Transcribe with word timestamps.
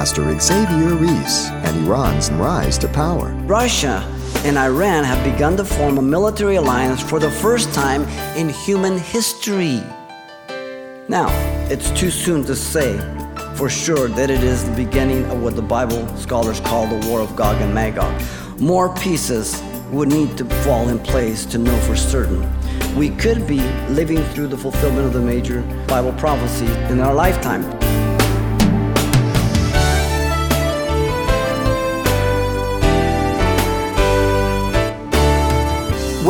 Pastor 0.00 0.40
Xavier 0.40 0.94
Reese 0.94 1.48
and 1.50 1.86
Iran's 1.86 2.30
rise 2.30 2.78
to 2.78 2.88
power. 2.88 3.28
Russia 3.44 4.02
and 4.46 4.56
Iran 4.56 5.04
have 5.04 5.22
begun 5.22 5.58
to 5.58 5.64
form 5.66 5.98
a 5.98 6.02
military 6.02 6.56
alliance 6.56 7.02
for 7.02 7.18
the 7.18 7.30
first 7.30 7.70
time 7.74 8.04
in 8.34 8.48
human 8.48 8.96
history. 8.96 9.82
Now, 11.06 11.28
it's 11.68 11.90
too 11.90 12.10
soon 12.10 12.44
to 12.44 12.56
say 12.56 12.96
for 13.56 13.68
sure 13.68 14.08
that 14.08 14.30
it 14.30 14.42
is 14.42 14.64
the 14.64 14.74
beginning 14.74 15.26
of 15.26 15.42
what 15.42 15.54
the 15.54 15.60
Bible 15.60 16.08
scholars 16.16 16.60
call 16.60 16.86
the 16.86 17.06
War 17.06 17.20
of 17.20 17.36
Gog 17.36 17.60
and 17.60 17.74
Magog. 17.74 18.18
More 18.58 18.94
pieces 18.94 19.62
would 19.90 20.08
need 20.08 20.34
to 20.38 20.46
fall 20.64 20.88
in 20.88 20.98
place 20.98 21.44
to 21.44 21.58
know 21.58 21.76
for 21.80 21.94
certain. 21.94 22.40
We 22.96 23.10
could 23.10 23.46
be 23.46 23.60
living 23.90 24.22
through 24.32 24.46
the 24.46 24.56
fulfillment 24.56 25.08
of 25.08 25.12
the 25.12 25.20
major 25.20 25.60
Bible 25.86 26.14
prophecy 26.14 26.72
in 26.90 27.00
our 27.00 27.12
lifetime. 27.12 27.79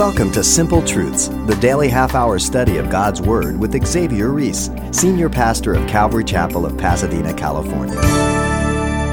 Welcome 0.00 0.32
to 0.32 0.42
Simple 0.42 0.82
Truths, 0.82 1.28
the 1.28 1.58
daily 1.60 1.90
half 1.90 2.14
hour 2.14 2.38
study 2.38 2.78
of 2.78 2.88
God's 2.88 3.20
Word 3.20 3.60
with 3.60 3.86
Xavier 3.86 4.30
Reese, 4.30 4.70
Senior 4.92 5.28
Pastor 5.28 5.74
of 5.74 5.86
Calvary 5.86 6.24
Chapel 6.24 6.64
of 6.64 6.78
Pasadena, 6.78 7.34
California. 7.34 8.00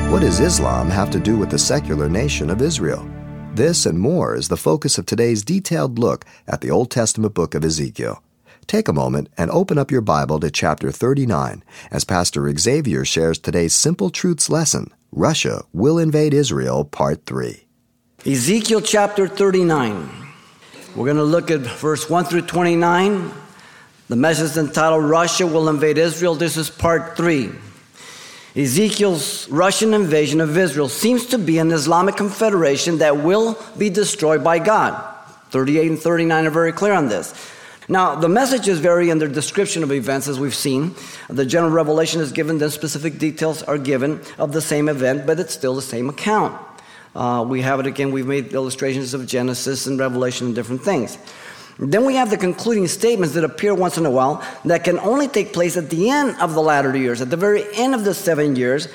What 0.10 0.22
does 0.22 0.40
Islam 0.40 0.90
have 0.90 1.12
to 1.12 1.20
do 1.20 1.38
with 1.38 1.50
the 1.50 1.60
secular 1.60 2.08
nation 2.08 2.50
of 2.50 2.62
Israel? 2.62 3.06
This 3.54 3.86
and 3.86 4.00
more 4.00 4.34
is 4.34 4.48
the 4.48 4.56
focus 4.56 4.98
of 4.98 5.06
today's 5.06 5.44
detailed 5.44 6.00
look 6.00 6.24
at 6.48 6.62
the 6.62 6.72
Old 6.72 6.90
Testament 6.90 7.34
book 7.34 7.54
of 7.54 7.66
Ezekiel. 7.66 8.24
Take 8.66 8.88
a 8.88 8.94
moment 8.94 9.28
and 9.38 9.52
open 9.52 9.78
up 9.78 9.92
your 9.92 10.00
Bible 10.00 10.40
to 10.40 10.50
chapter 10.50 10.90
39 10.90 11.66
as 11.92 12.06
Pastor 12.06 12.50
Xavier 12.58 13.04
shares 13.04 13.40
today's 13.40 13.76
Simple 13.76 14.10
Truths 14.10 14.50
lesson 14.50 14.94
Russia 15.12 15.66
Will 15.74 15.98
Invade 15.98 16.34
Israel, 16.34 16.86
Part 16.86 17.26
3. 17.26 17.68
Ezekiel 18.26 18.80
chapter 18.80 19.28
39. 19.28 20.27
We're 20.98 21.06
going 21.06 21.18
to 21.18 21.24
look 21.24 21.52
at 21.52 21.60
verse 21.60 22.10
1 22.10 22.26
through 22.26 22.42
29. 22.48 23.32
The 24.10 24.16
message 24.16 24.46
is 24.46 24.58
entitled 24.58 25.04
Russia 25.04 25.46
Will 25.46 25.70
Invade 25.70 26.00
Israel. 26.00 26.34
This 26.34 26.58
is 26.58 26.72
part 26.72 27.16
3. 27.16 27.52
Ezekiel's 28.56 29.48
Russian 29.50 29.94
invasion 29.94 30.42
of 30.42 30.58
Israel 30.58 30.90
seems 30.90 31.28
to 31.28 31.38
be 31.38 31.60
an 31.60 31.70
Islamic 31.70 32.16
confederation 32.16 32.98
that 32.98 33.18
will 33.18 33.64
be 33.78 33.92
destroyed 33.92 34.44
by 34.44 34.58
God. 34.58 35.00
38 35.52 35.88
and 35.88 36.00
39 36.00 36.48
are 36.48 36.50
very 36.50 36.72
clear 36.72 36.94
on 36.94 37.10
this. 37.10 37.32
Now, 37.88 38.16
the 38.16 38.28
messages 38.28 38.80
vary 38.80 39.12
in 39.12 39.20
their 39.20 39.28
description 39.28 39.84
of 39.84 39.92
events 39.92 40.28
as 40.28 40.40
we've 40.40 40.56
seen. 40.56 40.96
The 41.30 41.46
general 41.46 41.72
revelation 41.72 42.22
is 42.22 42.32
given, 42.32 42.58
then 42.58 42.72
specific 42.72 43.20
details 43.20 43.62
are 43.62 43.78
given 43.78 44.22
of 44.40 44.52
the 44.52 44.62
same 44.62 44.90
event, 44.90 45.28
but 45.28 45.40
it's 45.40 45.54
still 45.54 45.76
the 45.76 45.84
same 45.84 46.10
account. 46.10 46.60
Uh, 47.18 47.44
we 47.44 47.64
have 47.64 47.80
it 47.80 47.88
again, 47.88 48.12
we've 48.12 48.28
made 48.28 48.54
illustrations 48.54 49.16
of 49.16 49.26
Genesis 49.26 49.88
and 49.88 50.00
Revelation 50.00 50.46
and 50.46 50.56
different 50.56 50.84
things. 50.84 51.18
Then 51.80 52.06
we 52.06 52.14
have 52.14 52.30
the 52.30 52.38
concluding 52.38 52.88
statements 52.88 53.34
that 53.34 53.44
appear 53.44 53.74
once 53.74 53.98
in 53.98 54.06
a 54.06 54.12
while 54.12 54.46
that 54.66 54.84
can 54.84 55.00
only 55.00 55.28
take 55.28 55.52
place 55.52 55.78
at 55.78 55.90
the 55.90 56.12
end 56.12 56.36
of 56.40 56.54
the 56.54 56.62
latter 56.62 56.96
years, 56.96 57.20
at 57.20 57.32
the 57.32 57.38
very 57.38 57.66
end 57.76 57.96
of 57.96 58.04
the 58.04 58.14
seven 58.14 58.56
years. 58.56 58.88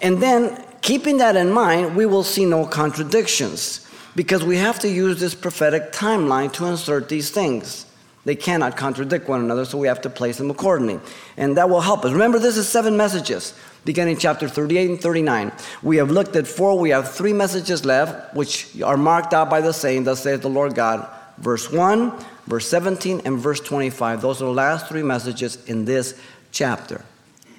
And 0.00 0.22
then, 0.22 0.62
keeping 0.80 1.18
that 1.18 1.36
in 1.36 1.50
mind, 1.50 1.96
we 1.96 2.06
will 2.06 2.22
see 2.22 2.46
no 2.46 2.64
contradictions 2.64 3.86
because 4.14 4.42
we 4.42 4.56
have 4.56 4.78
to 4.78 4.88
use 4.88 5.20
this 5.20 5.34
prophetic 5.34 5.92
timeline 5.92 6.50
to 6.54 6.64
insert 6.64 7.10
these 7.10 7.28
things. 7.28 7.84
They 8.26 8.34
cannot 8.34 8.76
contradict 8.76 9.28
one 9.28 9.40
another, 9.40 9.64
so 9.64 9.78
we 9.78 9.86
have 9.86 10.02
to 10.02 10.10
place 10.10 10.36
them 10.38 10.50
accordingly. 10.50 10.98
And 11.36 11.56
that 11.56 11.70
will 11.70 11.80
help 11.80 12.04
us. 12.04 12.12
Remember, 12.12 12.40
this 12.40 12.56
is 12.56 12.68
seven 12.68 12.96
messages 12.96 13.54
beginning 13.84 14.16
chapter 14.16 14.48
38 14.48 14.90
and 14.90 15.00
39. 15.00 15.52
We 15.84 15.98
have 15.98 16.10
looked 16.10 16.34
at 16.34 16.48
four, 16.48 16.76
we 16.76 16.90
have 16.90 17.12
three 17.12 17.32
messages 17.32 17.84
left, 17.84 18.34
which 18.34 18.82
are 18.82 18.96
marked 18.96 19.32
out 19.32 19.48
by 19.48 19.60
the 19.60 19.72
saying, 19.72 20.04
Thus 20.04 20.24
saith 20.24 20.42
the 20.42 20.50
Lord 20.50 20.74
God. 20.74 21.08
Verse 21.38 21.70
1, 21.70 22.12
verse 22.48 22.66
17, 22.68 23.22
and 23.24 23.38
verse 23.38 23.60
25. 23.60 24.20
Those 24.20 24.42
are 24.42 24.46
the 24.46 24.50
last 24.50 24.88
three 24.88 25.04
messages 25.04 25.64
in 25.66 25.84
this 25.84 26.20
chapter. 26.50 27.04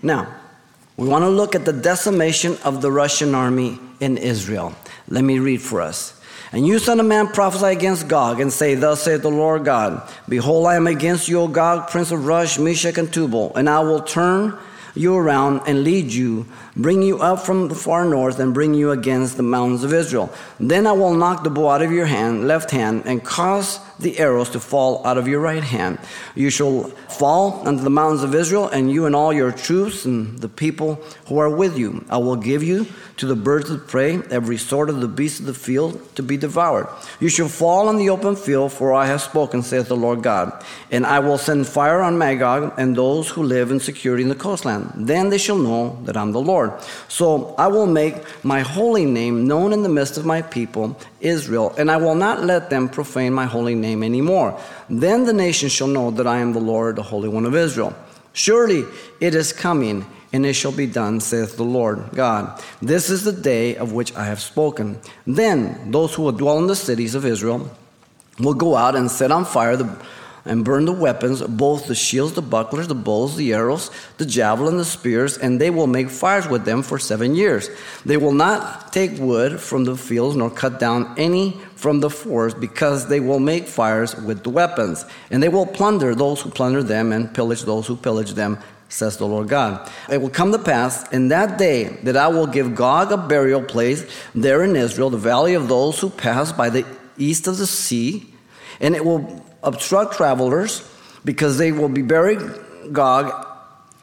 Now, 0.04 0.28
we 0.98 1.08
want 1.08 1.24
to 1.24 1.30
look 1.30 1.56
at 1.56 1.64
the 1.64 1.72
decimation 1.72 2.58
of 2.66 2.82
the 2.82 2.92
Russian 2.92 3.34
army 3.34 3.80
in 4.02 4.18
Israel. 4.18 4.76
Let 5.08 5.24
me 5.24 5.40
read 5.40 5.62
for 5.62 5.80
us. 5.80 6.17
And 6.52 6.66
you, 6.66 6.80
son 6.80 7.00
of 7.00 7.06
man, 7.06 7.28
prophesy 7.28 7.66
against 7.66 8.08
Gog, 8.08 8.40
and 8.40 8.52
say, 8.52 8.76
Thus 8.76 9.04
saith 9.04 9.22
the 9.22 9.30
Lord 9.30 9.66
God 9.66 10.02
Behold, 10.30 10.68
I 10.68 10.76
am 10.76 10.88
against 10.88 11.28
you, 11.28 11.42
O 11.42 11.48
Gog, 11.48 11.90
prince 11.90 12.12
of 12.12 12.26
Rosh, 12.26 12.58
Meshech, 12.58 12.98
and 12.98 13.12
Tubal, 13.12 13.52
and 13.56 13.70
I 13.70 13.80
will 13.82 14.02
turn 14.02 14.58
you 14.96 15.16
around 15.16 15.62
and 15.68 15.84
lead 15.84 16.12
you, 16.12 16.46
bring 16.76 17.02
you 17.02 17.20
up 17.20 17.40
from 17.40 17.68
the 17.68 17.76
far 17.76 18.06
north 18.06 18.40
and 18.40 18.54
bring 18.54 18.74
you 18.74 18.92
against 18.92 19.38
the 19.38 19.44
mountains 19.44 19.84
of 19.84 19.94
Israel. 19.94 20.34
Then 20.60 20.88
I 20.88 20.94
will 20.94 21.14
knock 21.14 21.44
the 21.44 21.50
bow 21.50 21.70
out 21.70 21.82
of 21.82 21.92
your 21.92 22.06
hand, 22.06 22.48
left 22.48 22.72
hand, 22.72 23.04
and 23.06 23.24
cause 23.24 23.80
the 24.00 24.20
arrows 24.20 24.50
to 24.52 24.60
fall 24.60 25.06
out 25.06 25.18
of 25.18 25.28
your 25.28 25.40
right 25.40 25.64
hand. 25.64 26.00
You 26.36 26.50
shall 26.50 26.84
fall 27.10 27.68
unto 27.68 27.84
the 27.84 27.90
mountains 27.90 28.24
of 28.24 28.36
Israel, 28.36 28.68
and 28.68 28.92
you 28.92 29.06
and 29.06 29.16
all 29.16 29.34
your 29.34 29.52
troops 29.52 30.06
and 30.06 30.40
the 30.40 30.50
people 30.50 30.96
who 31.28 31.40
are 31.40 31.50
with 31.50 31.78
you. 31.78 32.06
I 32.10 32.18
will 32.18 32.36
give 32.36 32.64
you 32.64 32.88
to 33.18 33.26
the 33.26 33.36
birds 33.36 33.70
of 33.70 33.88
prey, 33.88 34.22
every 34.30 34.58
sort 34.58 34.90
of 34.90 35.02
the 35.02 35.08
beasts 35.08 35.40
of 35.40 35.48
the 35.48 35.54
field 35.54 36.00
to 36.16 36.22
be 36.22 36.38
devoured. 36.38 36.88
You 37.20 37.30
shall 37.30 37.48
fall 37.48 37.88
on 37.88 37.98
the 37.98 38.10
open 38.10 38.36
field, 38.36 38.72
for 38.72 38.94
I 38.94 39.08
have 39.08 39.22
spoken, 39.22 39.64
saith 39.64 39.88
the 39.88 39.96
Lord 39.96 40.22
God. 40.22 40.64
And 40.92 41.06
I 41.06 41.20
will 41.20 41.40
send 41.40 41.68
fire 41.68 42.02
on 42.02 42.18
Magog 42.18 42.74
and 42.78 42.96
those 42.96 43.30
who 43.30 43.44
live 43.44 43.72
in 43.72 43.80
security 43.80 44.22
in 44.24 44.30
the 44.30 44.36
coastland. 44.36 44.92
Then 44.96 45.30
they 45.30 45.40
shall 45.40 45.58
know 45.58 46.00
that 46.06 46.16
I'm 46.16 46.32
the 46.32 46.42
Lord. 46.42 46.74
So 47.08 47.56
I 47.58 47.68
will 47.68 47.88
make 47.88 48.16
my 48.44 48.62
holy 48.62 49.06
name 49.06 49.48
known 49.48 49.74
in 49.74 49.82
the 49.82 49.90
midst 49.90 50.18
of 50.18 50.26
my 50.26 50.44
people, 50.44 51.00
Israel, 51.20 51.74
and 51.78 51.90
I 51.90 51.98
will 51.98 52.16
not 52.16 52.44
let 52.44 52.70
them 52.70 52.90
profane 52.90 53.34
my 53.34 53.46
holy 53.46 53.76
name 53.76 54.04
anymore. 54.04 54.60
Then 54.90 55.26
the 55.26 55.34
nations 55.34 55.72
shall 55.72 55.88
know 55.88 56.12
that 56.12 56.28
I 56.28 56.40
am 56.40 56.54
the 56.54 56.60
Lord, 56.60 56.96
the 56.96 57.04
Holy 57.04 57.30
One 57.30 57.46
of 57.46 57.56
Israel. 57.56 57.96
Surely 58.34 58.86
it 59.20 59.34
is 59.34 59.52
coming, 59.52 60.06
and 60.32 60.46
it 60.46 60.54
shall 60.54 60.72
be 60.72 60.86
done, 60.86 61.20
saith 61.20 61.58
the 61.58 61.64
Lord 61.64 62.10
God. 62.14 62.62
This 62.82 63.10
is 63.10 63.24
the 63.24 63.32
day 63.32 63.76
of 63.76 63.94
which 63.94 64.16
I 64.16 64.26
have 64.26 64.40
spoken. 64.40 65.00
Then 65.26 65.92
those 65.92 66.14
who 66.14 66.24
will 66.24 66.32
dwell 66.32 66.60
in 66.60 66.68
the 66.68 66.76
cities 66.76 67.16
of 67.16 67.26
Israel 67.26 67.70
will 68.40 68.54
go 68.54 68.76
out 68.76 68.96
and 68.96 69.10
set 69.10 69.32
on 69.32 69.46
fire 69.46 69.76
the 69.76 69.98
and 70.48 70.66
burn 70.66 70.86
the 70.86 70.94
weapons, 70.94 71.42
both 71.42 71.88
the 71.88 71.96
shields, 71.96 72.34
the 72.34 72.42
bucklers, 72.42 72.88
the 72.88 72.96
bows, 72.96 73.36
the 73.36 73.54
arrows, 73.54 73.92
the 74.18 74.26
javelin, 74.26 74.78
the 74.78 74.86
spears, 74.86 75.38
and 75.38 75.60
they 75.62 75.70
will 75.70 75.88
make 75.88 76.10
fires 76.10 76.48
with 76.48 76.66
them 76.66 76.82
for 76.82 76.98
seven 76.98 77.36
years. 77.36 77.70
They 78.06 78.18
will 78.18 78.32
not 78.32 78.92
take 78.94 79.20
wood 79.20 79.60
from 79.60 79.84
the 79.84 79.96
fields, 79.96 80.36
nor 80.36 80.50
cut 80.50 80.80
down 80.80 81.14
any 81.18 81.52
from 81.76 82.00
the 82.00 82.10
forest, 82.10 82.60
because 82.60 83.08
they 83.08 83.20
will 83.20 83.40
make 83.40 83.68
fires 83.68 84.16
with 84.16 84.44
the 84.44 84.50
weapons. 84.50 85.06
And 85.30 85.44
they 85.44 85.50
will 85.50 85.66
plunder 85.66 86.16
those 86.16 86.42
who 86.42 86.50
plunder 86.50 86.84
them, 86.84 87.12
and 87.12 87.34
pillage 87.34 87.64
those 87.64 87.88
who 87.88 87.96
pillage 87.96 88.32
them, 88.32 88.58
says 88.90 89.18
the 89.18 89.28
Lord 89.28 89.50
God. 89.50 89.92
It 90.10 90.22
will 90.22 90.30
come 90.30 90.52
to 90.54 90.60
pass 90.60 91.12
in 91.12 91.28
that 91.28 91.58
day 91.58 91.98
that 92.04 92.16
I 92.16 92.30
will 92.30 92.48
give 92.48 92.74
Gog 92.74 93.12
a 93.12 93.18
burial 93.18 93.62
place 93.62 94.10
there 94.34 94.64
in 94.64 94.76
Israel, 94.76 95.10
the 95.10 95.18
valley 95.18 95.54
of 95.54 95.68
those 95.68 96.00
who 96.00 96.10
pass 96.10 96.52
by 96.52 96.70
the 96.70 96.86
east 97.18 97.48
of 97.48 97.58
the 97.58 97.68
sea, 97.68 98.34
and 98.80 98.96
it 98.96 99.04
will 99.04 99.44
obstruct 99.68 100.16
travelers 100.16 100.90
because 101.26 101.58
they 101.58 101.72
will 101.72 101.90
be 101.90 102.02
buried 102.02 102.40
Gog 102.92 103.46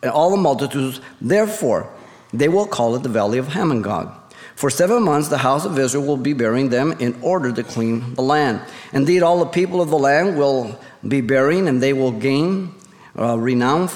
and 0.02 0.12
all 0.12 0.30
the 0.30 0.36
multitudes. 0.36 1.00
Therefore, 1.20 1.90
they 2.32 2.48
will 2.48 2.66
call 2.66 2.94
it 2.96 3.02
the 3.02 3.08
valley 3.08 3.38
of 3.38 3.48
Hamon-Gog. 3.48 4.12
For 4.56 4.70
seven 4.70 5.02
months, 5.02 5.28
the 5.28 5.38
house 5.38 5.64
of 5.64 5.78
Israel 5.78 6.04
will 6.04 6.16
be 6.16 6.32
burying 6.32 6.68
them 6.68 6.92
in 7.00 7.18
order 7.22 7.50
to 7.52 7.62
clean 7.64 8.14
the 8.14 8.22
land. 8.22 8.60
Indeed, 8.92 9.22
all 9.22 9.38
the 9.40 9.46
people 9.46 9.80
of 9.80 9.90
the 9.90 9.98
land 9.98 10.38
will 10.38 10.78
be 11.06 11.20
burying, 11.20 11.66
and 11.66 11.82
they 11.82 11.92
will 11.92 12.12
gain 12.12 12.72
uh, 13.18 13.36
renown 13.38 13.88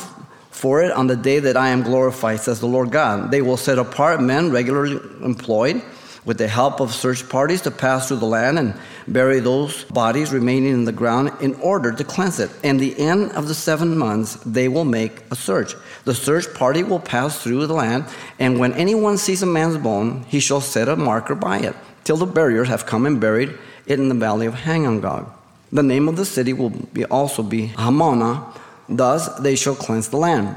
for 0.51 0.83
it 0.83 0.91
on 0.91 1.07
the 1.07 1.17
day 1.17 1.39
that 1.39 1.57
I 1.57 1.69
am 1.69 1.83
glorified, 1.83 2.41
says 2.41 2.59
the 2.59 2.67
Lord 2.67 2.91
God. 2.91 3.31
They 3.31 3.43
will 3.43 3.57
set 3.57 3.79
apart 3.79 4.21
men 4.21 4.51
regularly 4.51 4.99
employed 5.23 5.81
with 6.25 6.39
the 6.39 6.49
help 6.49 6.81
of 6.81 6.93
search 6.93 7.29
parties 7.29 7.63
to 7.63 7.71
pass 7.71 8.09
through 8.09 8.19
the 8.19 8.27
land 8.27 8.59
and 8.59 8.75
bury 9.13 9.41
those 9.41 9.85
bodies 9.85 10.33
remaining 10.33 10.73
in 10.73 10.85
the 10.85 10.93
ground 10.93 11.33
in 11.41 11.55
order 11.57 11.93
to 11.93 12.05
cleanse 12.05 12.39
it. 12.41 12.51
And 12.63 12.79
the 12.79 12.99
end 12.99 13.33
of 13.33 13.49
the 13.49 13.55
seven 13.55 13.97
months, 13.97 14.35
they 14.45 14.69
will 14.69 14.85
make 14.85 15.23
a 15.31 15.37
search. 15.37 15.75
The 16.05 16.15
search 16.15 16.53
party 16.55 16.83
will 16.83 17.01
pass 17.01 17.43
through 17.43 17.67
the 17.67 17.75
land, 17.75 18.05
and 18.39 18.59
when 18.59 18.73
anyone 18.75 19.19
sees 19.19 19.43
a 19.43 19.47
man's 19.47 19.79
bone, 19.79 20.25
he 20.29 20.41
shall 20.41 20.61
set 20.61 20.89
a 20.89 20.97
marker 20.97 21.35
by 21.35 21.59
it, 21.59 21.77
till 22.05 22.17
the 22.17 22.27
buriers 22.27 22.69
have 22.69 22.87
come 22.87 23.07
and 23.07 23.21
buried 23.21 23.57
it 23.87 23.99
in 23.99 24.09
the 24.09 24.15
valley 24.15 24.47
of 24.47 24.55
Hamon-Gog. 24.55 25.33
The 25.71 25.83
name 25.83 26.09
of 26.09 26.17
the 26.17 26.25
city 26.25 26.53
will 26.53 26.71
be 26.71 27.05
also 27.05 27.43
be 27.43 27.69
Hamonah. 27.69 28.57
Thus 28.89 29.29
they 29.39 29.55
shall 29.55 29.75
cleanse 29.75 30.09
the 30.09 30.17
land. 30.17 30.57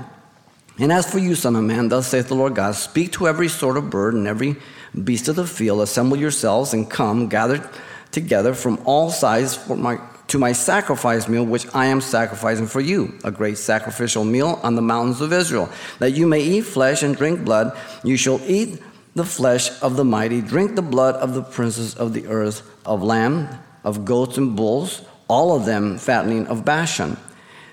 And 0.80 0.92
as 0.92 1.12
for 1.12 1.20
you, 1.20 1.36
son 1.36 1.58
of 1.58 1.64
man, 1.64 1.90
thus 1.90 2.08
saith 2.08 2.30
the 2.30 2.36
Lord 2.36 2.56
God, 2.56 2.76
speak 2.76 3.12
to 3.14 3.28
every 3.28 3.50
sort 3.50 3.76
of 3.76 3.90
bird 3.90 4.14
and 4.14 4.26
every 4.26 4.56
beast 5.04 5.28
of 5.28 5.36
the 5.36 5.46
field, 5.46 5.82
assemble 5.82 6.18
yourselves 6.18 6.74
and 6.74 6.90
come, 6.90 7.28
gather 7.28 7.70
together 8.12 8.54
from 8.54 8.80
all 8.86 9.10
sides 9.10 9.68
my, 9.70 10.00
to 10.28 10.38
my 10.38 10.52
sacrifice 10.52 11.28
meal, 11.28 11.46
which 11.46 11.68
I 11.74 11.88
am 11.88 12.02
sacrificing 12.02 12.68
for 12.68 12.82
you, 12.82 13.18
a 13.24 13.32
great 13.32 13.58
sacrificial 13.58 14.24
meal 14.24 14.60
on 14.64 14.76
the 14.76 14.82
mountains 14.82 15.22
of 15.22 15.34
Israel, 15.34 15.70
that 16.00 16.12
you 16.12 16.28
may 16.28 16.42
eat 16.42 16.62
flesh 16.62 17.04
and 17.04 17.16
drink 17.16 17.44
blood. 17.44 17.78
You 18.04 18.18
shall 18.18 18.40
eat 18.46 18.82
the 19.16 19.26
flesh 19.26 19.70
of 19.82 19.98
the 19.98 20.06
mighty, 20.06 20.42
drink 20.42 20.76
the 20.76 20.82
blood 20.82 21.16
of 21.16 21.34
the 21.34 21.44
princes 21.44 21.96
of 21.96 22.14
the 22.14 22.28
earth, 22.28 22.64
of 22.86 23.04
lamb, 23.04 23.50
of 23.84 24.06
goats 24.06 24.38
and 24.38 24.56
bulls, 24.56 25.02
all 25.28 25.56
of 25.56 25.66
them 25.66 25.98
fattening 25.98 26.48
of 26.48 26.64
Bashan. 26.64 27.18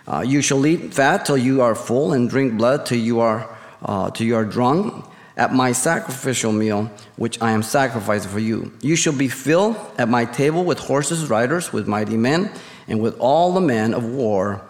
Uh, 0.07 0.23
you 0.27 0.41
shall 0.41 0.65
eat 0.67 0.95
fat 0.95 1.27
till 1.27 1.37
you 1.37 1.61
are 1.61 1.75
full, 1.75 2.13
and 2.13 2.31
drink 2.31 2.57
blood 2.57 2.87
till 2.87 2.99
you 2.99 3.21
are 3.21 3.55
uh, 3.83 4.11
till 4.11 4.27
you 4.27 4.35
are 4.35 4.45
drunk. 4.45 5.05
At 5.39 5.55
my 5.55 5.71
sacrificial 5.71 6.53
meal, 6.53 6.91
which 7.15 7.41
I 7.41 7.53
am 7.53 7.63
sacrificing 7.63 8.29
for 8.31 8.41
you, 8.41 8.73
you 8.83 8.97
shall 8.97 9.13
be 9.13 9.29
filled 9.29 9.77
at 9.97 10.09
my 10.09 10.25
table 10.25 10.65
with 10.65 10.81
horses, 10.81 11.31
riders, 11.31 11.73
with 11.73 11.87
mighty 11.87 12.17
men, 12.17 12.51
and 12.89 13.01
with 13.01 13.17
all 13.21 13.53
the 13.53 13.61
men 13.61 13.95
of 13.95 14.05
war 14.05 14.61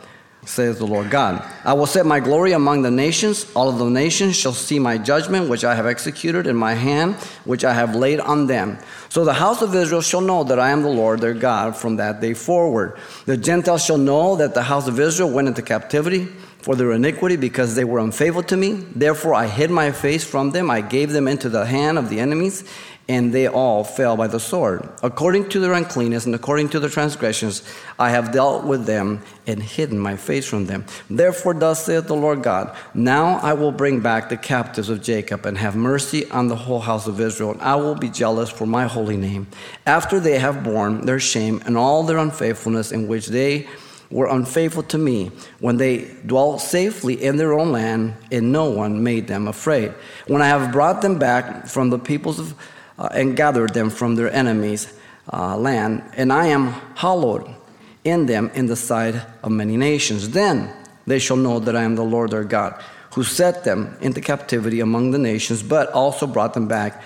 says 0.49 0.79
the 0.79 0.87
Lord 0.87 1.11
God. 1.11 1.47
I 1.65 1.75
will 1.75 1.87
set 1.87 2.07
my 2.07 2.21
glory 2.21 2.53
among 2.53 2.83
the 2.83 2.91
nations. 2.91 3.47
All 3.55 3.69
of 3.69 3.79
the 3.79 3.91
nations 3.91 4.37
shall 4.37 4.53
see 4.53 4.79
my 4.79 4.99
judgment, 4.99 5.49
which 5.49 5.65
I 5.65 5.75
have 5.75 5.87
executed 5.87 6.47
in 6.47 6.57
my 6.57 6.75
hand, 6.75 7.15
which 7.45 7.65
I 7.65 7.75
have 7.75 7.95
laid 7.95 8.21
on 8.21 8.47
them. 8.47 8.79
So 9.09 9.25
the 9.25 9.35
house 9.35 9.63
of 9.63 9.75
Israel 9.75 10.01
shall 10.01 10.21
know 10.21 10.45
that 10.45 10.59
I 10.59 10.71
am 10.71 10.83
the 10.83 10.89
Lord 10.89 11.21
their 11.21 11.35
God 11.35 11.77
from 11.77 11.97
that 11.97 12.21
day 12.21 12.35
forward. 12.35 12.99
The 13.27 13.37
Gentiles 13.37 13.85
shall 13.85 13.99
know 13.99 14.37
that 14.37 14.55
the 14.55 14.63
house 14.63 14.89
of 14.89 14.99
Israel 14.99 15.31
went 15.31 15.49
into 15.49 15.63
captivity 15.63 16.27
for 16.59 16.75
their 16.75 16.93
iniquity 16.93 17.37
because 17.37 17.75
they 17.75 17.85
were 17.85 17.99
unfaithful 17.99 18.43
to 18.45 18.57
me. 18.57 18.73
Therefore 18.95 19.35
I 19.35 19.47
hid 19.47 19.71
my 19.71 19.93
face 19.93 20.25
from 20.25 20.51
them. 20.51 20.71
I 20.71 20.81
gave 20.81 21.13
them 21.13 21.29
into 21.29 21.49
the 21.49 21.67
hand 21.67 21.99
of 21.99 22.11
the 22.11 22.21
enemies 22.21 22.65
and 23.09 23.33
they 23.33 23.47
all 23.47 23.85
fell 23.85 24.17
by 24.17 24.27
the 24.27 24.39
sword. 24.39 24.87
According 25.03 25.49
to 25.49 25.61
their 25.61 25.73
uncleanness 25.73 26.27
and 26.27 26.35
according 26.35 26.69
to 26.71 26.81
their 26.81 26.91
transgressions, 26.91 27.63
I 27.99 28.11
have 28.11 28.33
dealt 28.33 28.65
with 28.65 28.85
them 28.85 29.23
and 29.47 29.63
hidden 29.63 29.99
my 29.99 30.17
face 30.17 30.47
from 30.47 30.67
them. 30.67 30.85
Therefore, 31.09 31.55
thus 31.55 31.87
saith 31.87 32.07
the 32.07 32.15
Lord 32.15 32.43
God 32.43 32.77
Now 32.93 33.39
I 33.39 33.55
will 33.55 33.73
bring 33.73 34.01
back 34.01 34.29
the 34.29 34.37
captives 34.37 34.91
of 34.91 35.03
Jacob 35.03 35.47
and 35.47 35.57
have 35.57 35.75
mercy 35.75 36.31
on 36.31 36.49
the 36.49 36.57
whole 36.57 36.81
house 36.81 37.07
of 37.07 37.19
Israel, 37.19 37.53
and 37.53 37.63
I 37.63 37.77
will 37.77 37.95
be 37.95 38.11
jealous 38.11 38.51
for 38.51 38.67
my 38.67 38.87
holy 38.87 39.17
name. 39.17 39.47
After 39.87 40.21
they 40.21 40.39
have 40.39 40.63
borne 40.63 41.07
their 41.07 41.21
shame 41.21 41.63
and 41.65 41.79
all 41.79 42.03
their 42.03 42.19
unfaithfulness 42.19 42.93
in 42.93 43.09
which 43.09 43.29
they 43.29 43.67
were 44.11 44.29
unfaithful 44.29 44.83
to 44.83 44.99
me 44.99 45.31
when 45.61 45.77
they 45.77 46.15
dwelt 46.27 46.61
safely 46.61 47.23
in 47.23 47.37
their 47.37 47.59
own 47.59 47.73
land, 47.73 48.15
and 48.31 48.53
no 48.53 48.71
one 48.71 49.03
made 49.03 49.27
them 49.29 49.49
afraid. 49.49 49.93
When 50.27 50.43
I 50.43 50.49
have 50.49 50.73
brought 50.73 51.03
them 51.03 51.19
back 51.19 51.67
from 51.67 51.91
the 51.91 51.99
peoples 51.99 52.39
of 52.39 52.55
uh, 52.99 53.09
and 53.13 53.37
gathered 53.37 53.75
them 53.75 53.91
from 53.91 54.17
their 54.17 54.33
enemies' 54.33 54.93
uh, 55.33 55.57
land, 55.57 56.03
and 56.15 56.33
I 56.33 56.47
am 56.47 56.69
hallowed 56.95 57.49
in 58.05 58.27
them 58.27 58.51
in 58.55 58.67
the 58.67 58.77
sight 58.77 59.15
of 59.43 59.53
many 59.53 59.77
nations. 59.77 60.31
Then 60.31 60.73
they 61.07 61.19
shall 61.19 61.37
know 61.37 61.59
that 61.61 61.77
I 61.77 61.83
am 61.83 61.97
the 61.97 62.05
Lord 62.05 62.31
their 62.31 62.45
God, 62.45 62.81
who 63.15 63.25
set 63.25 63.65
them 63.65 63.97
into 64.01 64.21
captivity 64.21 64.81
among 64.81 65.11
the 65.11 65.19
nations, 65.19 65.63
but 65.63 65.91
also 65.93 66.27
brought 66.27 66.55
them 66.55 66.69
back 66.69 67.03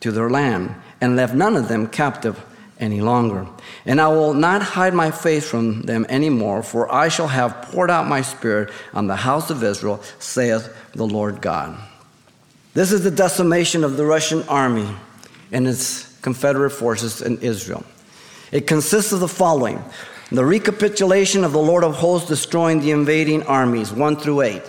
to 0.00 0.12
their 0.12 0.30
land, 0.30 0.74
and 1.00 1.16
left 1.16 1.34
none 1.34 1.56
of 1.56 1.68
them 1.68 1.86
captive 1.88 2.42
any 2.78 3.00
longer. 3.00 3.46
And 3.86 4.00
I 4.00 4.08
will 4.08 4.34
not 4.34 4.62
hide 4.62 4.94
my 4.94 5.10
face 5.10 5.48
from 5.48 5.82
them 5.82 6.06
any 6.08 6.30
more, 6.30 6.62
for 6.62 6.92
I 6.92 7.08
shall 7.08 7.28
have 7.28 7.62
poured 7.62 7.90
out 7.90 8.06
my 8.08 8.22
spirit 8.22 8.70
on 8.92 9.06
the 9.06 9.16
house 9.16 9.50
of 9.50 9.62
Israel, 9.62 10.02
saith 10.18 10.74
the 10.92 11.06
Lord 11.06 11.40
God. 11.40 11.78
This 12.74 12.90
is 12.90 13.04
the 13.04 13.10
decimation 13.10 13.84
of 13.84 13.96
the 13.96 14.04
Russian 14.04 14.42
army 14.48 14.88
and 15.54 15.66
its 15.66 16.12
Confederate 16.20 16.70
forces 16.70 17.22
in 17.22 17.38
Israel. 17.38 17.84
It 18.52 18.66
consists 18.66 19.12
of 19.12 19.20
the 19.20 19.28
following 19.28 19.82
the 20.30 20.44
recapitulation 20.44 21.44
of 21.44 21.52
the 21.52 21.60
Lord 21.60 21.84
of 21.84 21.94
hosts 21.94 22.28
destroying 22.28 22.80
the 22.80 22.90
invading 22.90 23.44
armies, 23.44 23.92
1 23.92 24.16
through 24.16 24.40
8. 24.40 24.62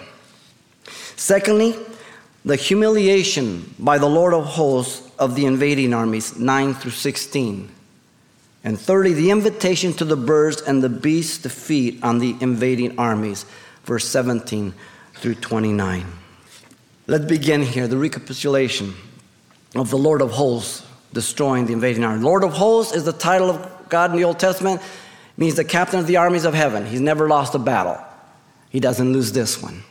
Secondly, 1.15 1.75
the 2.43 2.55
humiliation 2.55 3.73
by 3.79 3.97
the 3.97 4.09
Lord 4.09 4.33
of 4.33 4.45
hosts 4.45 5.09
of 5.17 5.33
the 5.35 5.45
invading 5.45 5.93
armies, 5.93 6.37
9 6.37 6.73
through 6.75 6.91
16. 6.91 7.69
And 8.63 8.79
thirdly, 8.79 9.13
the 9.13 9.31
invitation 9.31 9.93
to 9.93 10.05
the 10.05 10.17
birds 10.17 10.61
and 10.61 10.83
the 10.83 10.89
beasts 10.89 11.39
to 11.39 11.49
feed 11.49 12.03
on 12.03 12.19
the 12.19 12.35
invading 12.41 12.99
armies, 12.99 13.45
verse 13.85 14.07
17 14.07 14.73
through 15.15 15.35
29. 15.35 16.05
Let's 17.07 17.25
begin 17.25 17.63
here 17.63 17.87
the 17.87 17.97
recapitulation 17.97 18.93
of 19.75 19.89
the 19.89 19.97
Lord 19.97 20.21
of 20.21 20.31
hosts 20.31 20.85
destroying 21.13 21.65
the 21.65 21.73
invading 21.73 22.03
army. 22.03 22.23
Lord 22.23 22.43
of 22.43 22.53
hosts 22.53 22.93
is 22.93 23.03
the 23.03 23.13
title 23.13 23.49
of 23.49 23.89
God 23.89 24.11
in 24.11 24.17
the 24.17 24.23
Old 24.23 24.39
Testament, 24.39 24.81
it 24.81 25.37
means 25.37 25.55
the 25.55 25.63
captain 25.63 25.99
of 25.99 26.07
the 26.07 26.17
armies 26.17 26.45
of 26.45 26.53
heaven. 26.53 26.85
He's 26.85 27.01
never 27.01 27.27
lost 27.27 27.55
a 27.55 27.59
battle, 27.59 27.97
he 28.69 28.79
doesn't 28.79 29.13
lose 29.13 29.31
this 29.31 29.61
one. 29.61 29.83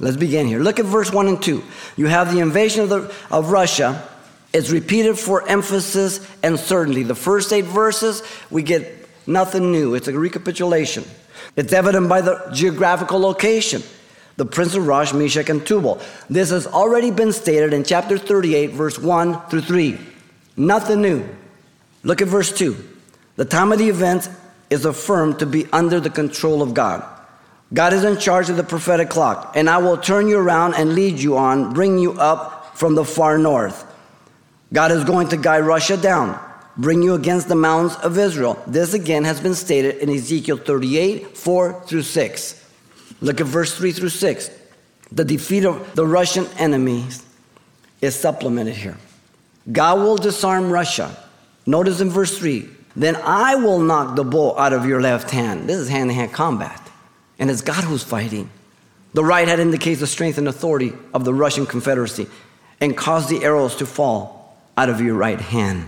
Let's 0.00 0.16
begin 0.16 0.46
here. 0.46 0.60
Look 0.60 0.78
at 0.78 0.84
verse 0.84 1.12
1 1.12 1.26
and 1.26 1.42
2. 1.42 1.60
You 1.96 2.06
have 2.06 2.32
the 2.32 2.38
invasion 2.38 2.82
of, 2.82 2.88
the, 2.88 3.12
of 3.32 3.50
Russia. 3.50 4.08
It's 4.52 4.70
repeated 4.70 5.18
for 5.18 5.46
emphasis 5.48 6.24
and 6.40 6.56
certainty. 6.56 7.02
The 7.02 7.16
first 7.16 7.52
eight 7.52 7.64
verses, 7.64 8.22
we 8.48 8.62
get 8.62 9.08
nothing 9.26 9.72
new. 9.72 9.94
It's 9.94 10.06
a 10.06 10.16
recapitulation. 10.16 11.04
It's 11.56 11.72
evident 11.72 12.08
by 12.08 12.20
the 12.20 12.48
geographical 12.52 13.18
location 13.18 13.82
the 14.38 14.46
prince 14.46 14.76
of 14.76 14.86
Rosh, 14.86 15.12
Meshech, 15.12 15.48
and 15.48 15.66
Tubal. 15.66 16.00
This 16.30 16.50
has 16.50 16.64
already 16.64 17.10
been 17.10 17.32
stated 17.32 17.72
in 17.72 17.82
chapter 17.82 18.16
38, 18.16 18.70
verse 18.70 18.96
1 18.96 19.48
through 19.48 19.62
3. 19.62 19.98
Nothing 20.56 21.02
new. 21.02 21.28
Look 22.04 22.22
at 22.22 22.28
verse 22.28 22.52
2. 22.52 22.76
The 23.34 23.44
time 23.44 23.72
of 23.72 23.80
the 23.80 23.88
event 23.88 24.30
is 24.70 24.84
affirmed 24.84 25.40
to 25.40 25.46
be 25.46 25.66
under 25.72 25.98
the 25.98 26.08
control 26.08 26.62
of 26.62 26.72
God. 26.72 27.04
God 27.74 27.92
is 27.92 28.04
in 28.04 28.16
charge 28.18 28.48
of 28.48 28.56
the 28.56 28.62
prophetic 28.62 29.10
clock, 29.10 29.54
and 29.56 29.68
I 29.68 29.78
will 29.78 29.98
turn 29.98 30.28
you 30.28 30.38
around 30.38 30.74
and 30.74 30.94
lead 30.94 31.18
you 31.18 31.36
on, 31.36 31.74
bring 31.74 31.98
you 31.98 32.12
up 32.12 32.78
from 32.78 32.94
the 32.94 33.04
far 33.04 33.38
north. 33.38 33.84
God 34.72 34.92
is 34.92 35.02
going 35.02 35.30
to 35.30 35.36
guide 35.36 35.64
Russia 35.64 35.96
down, 35.96 36.38
bring 36.76 37.02
you 37.02 37.14
against 37.14 37.48
the 37.48 37.56
mountains 37.56 37.96
of 38.04 38.16
Israel. 38.16 38.62
This 38.68 38.94
again 38.94 39.24
has 39.24 39.40
been 39.40 39.56
stated 39.56 39.96
in 39.96 40.08
Ezekiel 40.08 40.58
38, 40.58 41.36
4 41.36 41.82
through 41.86 42.02
6. 42.02 42.67
Look 43.20 43.40
at 43.40 43.46
verse 43.46 43.76
3 43.76 43.92
through 43.92 44.10
6. 44.10 44.50
The 45.10 45.24
defeat 45.24 45.64
of 45.64 45.94
the 45.94 46.06
Russian 46.06 46.46
enemies 46.58 47.24
is 48.00 48.14
supplemented 48.14 48.76
here. 48.76 48.96
God 49.70 49.98
will 49.98 50.16
disarm 50.16 50.70
Russia. 50.70 51.16
Notice 51.66 52.00
in 52.00 52.10
verse 52.10 52.36
3 52.38 52.68
then 52.98 53.14
I 53.14 53.54
will 53.54 53.78
knock 53.78 54.16
the 54.16 54.24
bow 54.24 54.58
out 54.58 54.72
of 54.72 54.84
your 54.84 55.00
left 55.00 55.30
hand. 55.30 55.68
This 55.68 55.78
is 55.78 55.88
hand 55.88 56.10
to 56.10 56.14
hand 56.14 56.32
combat. 56.32 56.90
And 57.38 57.48
it's 57.48 57.62
God 57.62 57.84
who's 57.84 58.02
fighting. 58.02 58.50
The 59.14 59.24
right 59.24 59.46
hand 59.46 59.60
indicates 59.60 60.00
the 60.00 60.06
strength 60.08 60.36
and 60.36 60.48
authority 60.48 60.92
of 61.14 61.24
the 61.24 61.32
Russian 61.32 61.64
Confederacy 61.64 62.26
and 62.80 62.96
cause 62.96 63.28
the 63.28 63.44
arrows 63.44 63.76
to 63.76 63.86
fall 63.86 64.56
out 64.76 64.88
of 64.88 65.00
your 65.00 65.14
right 65.14 65.40
hand. 65.40 65.86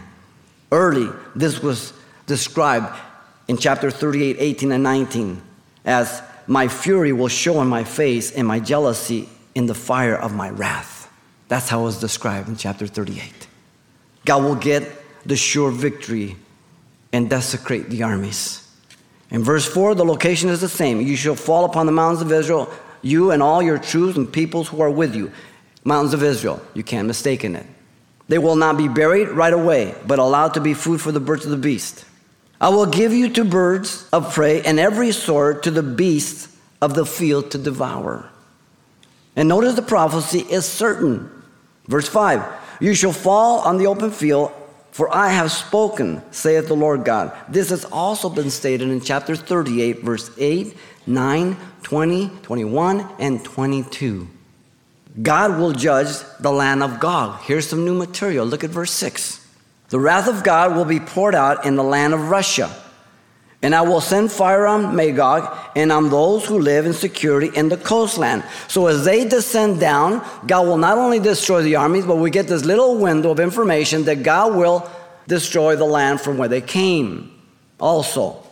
Early, 0.70 1.10
this 1.34 1.60
was 1.60 1.92
described 2.26 2.96
in 3.48 3.56
chapter 3.56 3.90
38, 3.90 4.36
18, 4.38 4.70
and 4.70 4.84
19 4.84 5.42
as 5.84 6.22
my 6.50 6.66
fury 6.66 7.12
will 7.12 7.28
show 7.28 7.62
in 7.62 7.68
my 7.68 7.84
face 7.84 8.32
and 8.32 8.44
my 8.44 8.58
jealousy 8.58 9.28
in 9.54 9.66
the 9.66 9.74
fire 9.74 10.16
of 10.16 10.34
my 10.34 10.50
wrath. 10.50 11.08
That's 11.46 11.68
how 11.68 11.82
it 11.82 11.84
was 11.84 12.00
described 12.00 12.48
in 12.48 12.56
chapter 12.56 12.88
38. 12.88 13.46
God 14.24 14.42
will 14.42 14.56
get 14.56 14.82
the 15.24 15.36
sure 15.36 15.70
victory 15.70 16.34
and 17.12 17.30
desecrate 17.30 17.88
the 17.88 18.02
armies. 18.02 18.68
In 19.30 19.44
verse 19.44 19.64
4, 19.64 19.94
the 19.94 20.04
location 20.04 20.48
is 20.48 20.60
the 20.60 20.68
same. 20.68 21.00
You 21.00 21.14
shall 21.14 21.36
fall 21.36 21.66
upon 21.66 21.86
the 21.86 21.92
mountains 21.92 22.20
of 22.20 22.32
Israel, 22.32 22.68
you 23.00 23.30
and 23.30 23.44
all 23.44 23.62
your 23.62 23.78
troops 23.78 24.16
and 24.16 24.30
peoples 24.30 24.66
who 24.66 24.80
are 24.80 24.90
with 24.90 25.14
you. 25.14 25.30
Mountains 25.84 26.14
of 26.14 26.24
Israel, 26.24 26.60
you 26.74 26.82
can't 26.82 27.06
mistake 27.06 27.44
in 27.44 27.54
it. 27.54 27.66
They 28.26 28.38
will 28.38 28.56
not 28.56 28.76
be 28.76 28.88
buried 28.88 29.28
right 29.28 29.52
away, 29.52 29.94
but 30.04 30.18
allowed 30.18 30.54
to 30.54 30.60
be 30.60 30.74
food 30.74 31.00
for 31.00 31.12
the 31.12 31.20
birds 31.20 31.44
of 31.44 31.52
the 31.52 31.56
beast. 31.56 32.04
I 32.60 32.68
will 32.68 32.86
give 32.86 33.12
you 33.12 33.30
to 33.30 33.44
birds 33.44 34.06
of 34.12 34.34
prey 34.34 34.62
and 34.62 34.78
every 34.78 35.12
sort 35.12 35.62
to 35.62 35.70
the 35.70 35.82
beasts 35.82 36.54
of 36.82 36.94
the 36.94 37.06
field 37.06 37.50
to 37.52 37.58
devour. 37.58 38.28
And 39.34 39.48
notice 39.48 39.74
the 39.74 39.82
prophecy 39.82 40.40
is 40.40 40.66
certain. 40.66 41.30
Verse 41.86 42.08
5 42.08 42.44
You 42.80 42.94
shall 42.94 43.12
fall 43.12 43.60
on 43.60 43.78
the 43.78 43.86
open 43.86 44.10
field, 44.10 44.52
for 44.90 45.14
I 45.14 45.30
have 45.30 45.50
spoken, 45.50 46.22
saith 46.32 46.68
the 46.68 46.76
Lord 46.76 47.04
God. 47.04 47.32
This 47.48 47.70
has 47.70 47.84
also 47.86 48.28
been 48.28 48.50
stated 48.50 48.88
in 48.88 49.00
chapter 49.00 49.34
38, 49.36 50.02
verse 50.02 50.30
8, 50.36 50.76
9, 51.06 51.56
20, 51.82 52.28
21, 52.42 53.08
and 53.18 53.42
22. 53.42 54.28
God 55.22 55.58
will 55.58 55.72
judge 55.72 56.08
the 56.38 56.52
land 56.52 56.82
of 56.82 57.00
Gog. 57.00 57.40
Here's 57.42 57.68
some 57.68 57.84
new 57.84 57.94
material. 57.94 58.46
Look 58.46 58.64
at 58.64 58.70
verse 58.70 58.92
6. 58.92 59.39
The 59.90 60.00
wrath 60.00 60.28
of 60.28 60.42
God 60.42 60.74
will 60.74 60.84
be 60.84 61.00
poured 61.00 61.34
out 61.34 61.66
in 61.66 61.76
the 61.76 61.84
land 61.84 62.14
of 62.14 62.30
Russia. 62.30 62.74
And 63.62 63.74
I 63.74 63.82
will 63.82 64.00
send 64.00 64.32
fire 64.32 64.66
on 64.66 64.96
Magog 64.96 65.54
and 65.76 65.92
on 65.92 66.08
those 66.08 66.46
who 66.46 66.58
live 66.58 66.86
in 66.86 66.94
security 66.94 67.50
in 67.54 67.68
the 67.68 67.76
coastland. 67.76 68.42
So 68.68 68.86
as 68.86 69.04
they 69.04 69.28
descend 69.28 69.80
down, 69.80 70.26
God 70.46 70.66
will 70.66 70.78
not 70.78 70.96
only 70.96 71.18
destroy 71.18 71.60
the 71.62 71.76
armies, 71.76 72.06
but 72.06 72.16
we 72.16 72.30
get 72.30 72.48
this 72.48 72.64
little 72.64 72.96
window 72.96 73.30
of 73.32 73.38
information 73.38 74.04
that 74.04 74.22
God 74.22 74.56
will 74.56 74.90
destroy 75.26 75.76
the 75.76 75.84
land 75.84 76.22
from 76.22 76.38
where 76.38 76.48
they 76.48 76.62
came. 76.62 77.30
Also, 77.78 78.42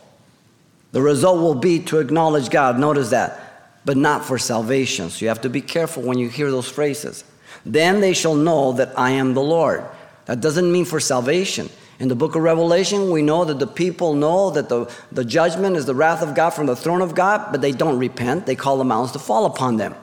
the 0.93 1.01
result 1.01 1.39
will 1.39 1.55
be 1.55 1.79
to 1.81 2.01
acknowledge 2.01 2.51
God. 2.51 2.79
Notice 2.79 3.11
that, 3.11 3.81
but 3.87 3.97
not 3.97 4.27
for 4.27 4.39
salvation. 4.39 5.09
So 5.09 5.25
you 5.25 5.29
have 5.29 5.41
to 5.43 5.51
be 5.51 5.63
careful 5.63 6.03
when 6.03 6.19
you 6.19 6.29
hear 6.29 6.51
those 6.51 6.69
phrases. 6.69 7.25
Then 7.65 8.01
they 8.01 8.13
shall 8.13 8.35
know 8.35 8.73
that 8.73 8.99
I 8.99 9.13
am 9.13 9.33
the 9.33 9.43
Lord. 9.43 9.85
That 10.29 10.43
doesn't 10.43 10.71
mean 10.71 10.85
for 10.85 11.01
salvation. 11.01 11.71
In 11.99 12.09
the 12.09 12.15
book 12.15 12.35
of 12.35 12.43
Revelation, 12.43 13.11
we 13.11 13.23
know 13.23 13.47
that 13.47 13.59
the 13.59 13.67
people 13.67 14.13
know 14.13 14.51
that 14.51 14.69
the, 14.69 14.93
the 15.11 15.25
judgment 15.25 15.75
is 15.75 15.87
the 15.87 15.95
wrath 15.95 16.23
of 16.23 16.35
God 16.35 16.51
from 16.51 16.67
the 16.67 16.77
throne 16.77 17.01
of 17.01 17.15
God, 17.15 17.51
but 17.51 17.63
they 17.63 17.73
don't 17.73 17.99
repent. 17.99 18.45
They 18.45 18.55
call 18.55 18.77
the 18.77 18.85
mountains 18.85 19.13
to 19.13 19.19
fall 19.19 19.47
upon 19.47 19.79
them. 19.79 19.95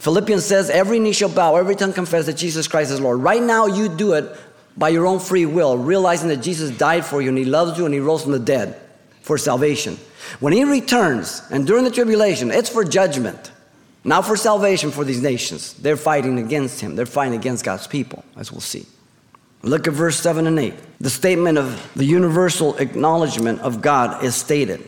Philippians 0.00 0.44
says, 0.44 0.68
Every 0.68 0.98
knee 0.98 1.14
shall 1.14 1.30
bow, 1.30 1.56
every 1.56 1.76
tongue 1.76 1.94
confess 1.94 2.26
that 2.26 2.36
Jesus 2.36 2.68
Christ 2.68 2.90
is 2.90 3.00
Lord. 3.00 3.20
Right 3.20 3.42
now, 3.42 3.64
you 3.64 3.88
do 3.88 4.12
it 4.12 4.30
by 4.76 4.90
your 4.90 5.06
own 5.06 5.18
free 5.18 5.46
will, 5.46 5.78
realizing 5.78 6.28
that 6.28 6.42
Jesus 6.42 6.70
died 6.76 7.06
for 7.06 7.22
you 7.22 7.30
and 7.30 7.38
He 7.38 7.46
loves 7.46 7.78
you 7.78 7.86
and 7.86 7.94
He 7.94 8.00
rose 8.00 8.22
from 8.24 8.32
the 8.32 8.38
dead 8.38 8.78
for 9.22 9.38
salvation. 9.38 9.98
When 10.40 10.52
He 10.52 10.64
returns, 10.64 11.40
and 11.50 11.66
during 11.66 11.84
the 11.84 11.90
tribulation, 11.90 12.50
it's 12.50 12.68
for 12.68 12.84
judgment, 12.84 13.50
not 14.04 14.26
for 14.26 14.36
salvation 14.36 14.90
for 14.90 15.04
these 15.04 15.22
nations. 15.22 15.72
They're 15.72 15.96
fighting 15.96 16.38
against 16.38 16.82
Him, 16.82 16.96
they're 16.96 17.06
fighting 17.06 17.38
against 17.38 17.64
God's 17.64 17.86
people, 17.86 18.22
as 18.36 18.52
we'll 18.52 18.60
see. 18.60 18.84
Look 19.62 19.88
at 19.88 19.94
verse 19.94 20.20
7 20.20 20.46
and 20.46 20.58
8. 20.58 20.74
The 21.00 21.10
statement 21.10 21.58
of 21.58 21.92
the 21.94 22.04
universal 22.04 22.76
acknowledgement 22.76 23.60
of 23.60 23.82
God 23.82 24.22
is 24.24 24.34
stated 24.34 24.84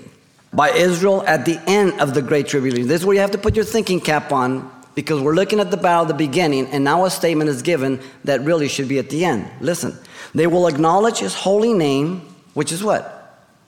by 0.52 0.70
Israel 0.70 1.24
at 1.26 1.44
the 1.44 1.60
end 1.66 2.00
of 2.00 2.14
the 2.14 2.22
Great 2.22 2.48
Tribulation. 2.48 2.88
This 2.88 3.00
is 3.00 3.06
where 3.06 3.14
you 3.14 3.20
have 3.20 3.32
to 3.32 3.38
put 3.38 3.56
your 3.56 3.64
thinking 3.64 4.00
cap 4.00 4.32
on 4.32 4.70
because 4.94 5.20
we're 5.20 5.34
looking 5.34 5.60
at 5.60 5.70
the 5.70 5.76
battle 5.76 6.02
at 6.02 6.08
the 6.08 6.14
beginning, 6.14 6.66
and 6.68 6.82
now 6.82 7.04
a 7.04 7.10
statement 7.10 7.48
is 7.48 7.62
given 7.62 8.00
that 8.24 8.40
really 8.42 8.68
should 8.68 8.88
be 8.88 8.98
at 8.98 9.08
the 9.08 9.24
end. 9.24 9.48
Listen, 9.60 9.96
they 10.34 10.46
will 10.46 10.66
acknowledge 10.66 11.18
his 11.18 11.34
holy 11.34 11.72
name, 11.72 12.20
which 12.54 12.72
is 12.72 12.82
what? 12.82 13.16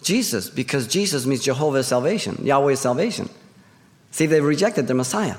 Jesus, 0.03 0.51
because 0.51 0.89
Jesus 0.89 1.25
means 1.27 1.45
Jehovah's 1.45 1.87
salvation, 1.87 2.45
Yahweh's 2.45 2.81
salvation. 2.81 3.29
See, 4.11 4.27
they 4.27 4.41
rejected 4.41 4.89
the 4.89 4.95
Messiah. 4.95 5.37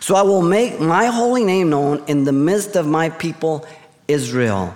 So 0.00 0.14
I 0.14 0.22
will 0.22 0.42
make 0.42 0.80
my 0.80 1.06
holy 1.06 1.44
name 1.44 1.70
known 1.70 2.04
in 2.06 2.24
the 2.24 2.32
midst 2.32 2.76
of 2.76 2.86
my 2.86 3.08
people, 3.08 3.66
Israel. 4.06 4.74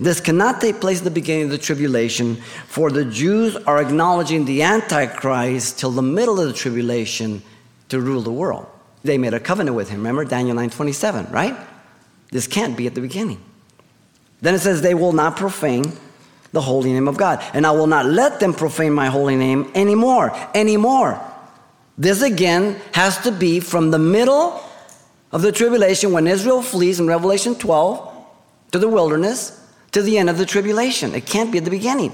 This 0.00 0.20
cannot 0.20 0.60
take 0.60 0.80
place 0.80 0.98
at 0.98 1.04
the 1.04 1.10
beginning 1.10 1.44
of 1.44 1.50
the 1.50 1.58
tribulation, 1.58 2.36
for 2.66 2.90
the 2.90 3.04
Jews 3.04 3.56
are 3.56 3.82
acknowledging 3.82 4.44
the 4.44 4.62
Antichrist 4.62 5.78
till 5.78 5.90
the 5.90 6.02
middle 6.02 6.40
of 6.40 6.46
the 6.46 6.52
tribulation 6.52 7.42
to 7.88 8.00
rule 8.00 8.22
the 8.22 8.32
world. 8.32 8.66
They 9.02 9.18
made 9.18 9.34
a 9.34 9.40
covenant 9.40 9.76
with 9.76 9.88
him. 9.88 9.98
Remember 9.98 10.24
Daniel 10.24 10.56
9:27, 10.56 11.32
right? 11.32 11.56
This 12.30 12.46
can't 12.46 12.76
be 12.76 12.86
at 12.86 12.94
the 12.94 13.00
beginning. 13.00 13.40
Then 14.40 14.54
it 14.54 14.60
says 14.60 14.82
they 14.82 14.94
will 14.94 15.12
not 15.12 15.36
profane 15.36 15.92
the 16.52 16.60
holy 16.60 16.92
name 16.92 17.08
of 17.08 17.16
God, 17.16 17.42
and 17.52 17.66
I 17.66 17.72
will 17.72 17.88
not 17.88 18.06
let 18.06 18.38
them 18.38 18.54
profane 18.54 18.92
my 18.92 19.06
holy 19.06 19.36
name 19.36 19.70
anymore, 19.74 20.32
anymore. 20.54 21.20
This 21.96 22.22
again 22.22 22.76
has 22.92 23.18
to 23.18 23.32
be 23.32 23.58
from 23.58 23.90
the 23.90 23.98
middle 23.98 24.62
of 25.32 25.42
the 25.42 25.50
tribulation 25.50 26.12
when 26.12 26.28
Israel 26.28 26.62
flees 26.62 27.00
in 27.00 27.08
Revelation 27.08 27.56
12 27.56 28.14
to 28.70 28.78
the 28.78 28.88
wilderness 28.88 29.60
to 29.92 30.02
the 30.02 30.18
end 30.18 30.30
of 30.30 30.38
the 30.38 30.46
tribulation. 30.46 31.14
It 31.14 31.26
can't 31.26 31.50
be 31.50 31.58
at 31.58 31.64
the 31.64 31.70
beginning. 31.70 32.12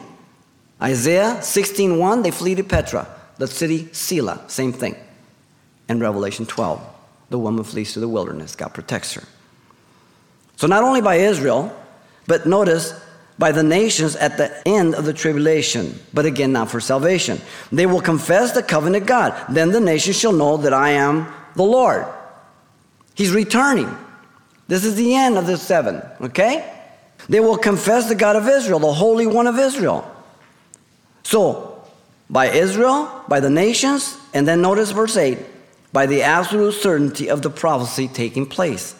Isaiah 0.83 1.39
16:1 1.41 2.23
they 2.23 2.31
flee 2.31 2.55
to 2.55 2.65
Petra, 2.65 3.07
the 3.39 3.47
city 3.47 3.89
Selah, 3.93 4.45
same 4.49 4.73
thing 4.73 4.97
and 5.89 6.01
Revelation 6.01 6.47
12. 6.47 6.81
The 7.31 7.39
woman 7.39 7.65
flees 7.65 7.93
to 7.95 8.01
the 8.01 8.09
wilderness, 8.09 8.55
God 8.55 8.75
protects 8.75 9.15
her. 9.15 9.25
So, 10.57 10.67
not 10.67 10.85
only 10.85 11.01
by 11.01 11.17
Israel, 11.17 11.75
but 12.27 12.47
notice 12.47 12.95
by 13.39 13.51
the 13.51 13.63
nations 13.63 14.15
at 14.17 14.37
the 14.37 14.67
end 14.67 14.95
of 14.95 15.05
the 15.05 15.13
tribulation, 15.13 15.99
but 16.13 16.25
again, 16.25 16.53
not 16.53 16.71
for 16.71 16.81
salvation. 16.81 17.41
They 17.73 17.87
will 17.87 18.01
confess 18.01 18.53
the 18.53 18.63
covenant 18.63 19.07
God. 19.07 19.35
Then 19.53 19.71
the 19.71 19.81
nations 19.81 20.19
shall 20.19 20.33
know 20.33 20.57
that 20.59 20.73
I 20.73 20.91
am 20.91 21.27
the 21.57 21.65
Lord. 21.65 22.07
He's 23.15 23.33
returning. 23.33 23.97
This 24.69 24.85
is 24.85 24.95
the 24.95 25.15
end 25.15 25.37
of 25.37 25.47
the 25.47 25.59
seven, 25.59 26.03
okay? 26.21 26.74
They 27.29 27.41
will 27.41 27.57
confess 27.57 28.09
the 28.09 28.15
God 28.15 28.37
of 28.37 28.49
Israel, 28.49 28.79
the 28.79 28.93
Holy 28.93 29.27
One 29.27 29.47
of 29.47 29.59
Israel. 29.59 30.11
So, 31.23 31.83
by 32.29 32.47
Israel, 32.47 33.25
by 33.29 33.41
the 33.41 33.51
nations, 33.51 34.17
and 34.33 34.47
then 34.47 34.61
notice 34.61 34.91
verse 34.91 35.17
8 35.17 35.39
by 35.93 36.07
the 36.07 36.23
absolute 36.23 36.73
certainty 36.73 37.31
of 37.31 37.43
the 37.43 37.49
prophecy 37.49 38.09
taking 38.09 38.47
place. 38.47 38.97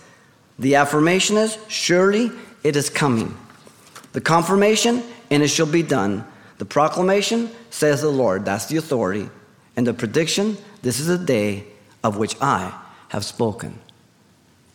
The 0.61 0.77
affirmation 0.77 1.37
is, 1.37 1.59
Surely 1.67 2.31
it 2.63 2.77
is 2.77 2.89
coming. 2.89 3.37
The 4.13 4.21
confirmation, 4.21 5.03
and 5.29 5.43
it 5.43 5.49
shall 5.49 5.67
be 5.67 5.83
done. 5.83 6.25
The 6.59 6.65
proclamation, 6.65 7.51
says 7.71 8.01
the 8.01 8.11
Lord, 8.11 8.45
that's 8.45 8.67
the 8.67 8.77
authority. 8.77 9.29
And 9.77 9.85
the 9.85 9.93
prediction, 9.93 10.57
this 10.83 11.01
is 11.01 11.09
the 11.09 11.19
day 11.19 11.65
of 12.05 12.17
which 12.17 12.37
I 12.41 12.73
have 13.09 13.25
spoken. 13.25 13.81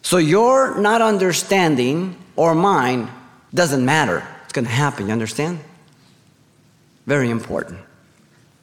So 0.01 0.17
your 0.17 0.77
not 0.77 1.01
understanding 1.01 2.17
or 2.35 2.53
mine 2.53 3.09
doesn't 3.53 3.83
matter. 3.83 4.25
It's 4.43 4.53
going 4.53 4.65
to 4.65 4.71
happen, 4.71 5.07
you 5.07 5.13
understand? 5.13 5.59
Very 7.05 7.29
important. 7.29 7.79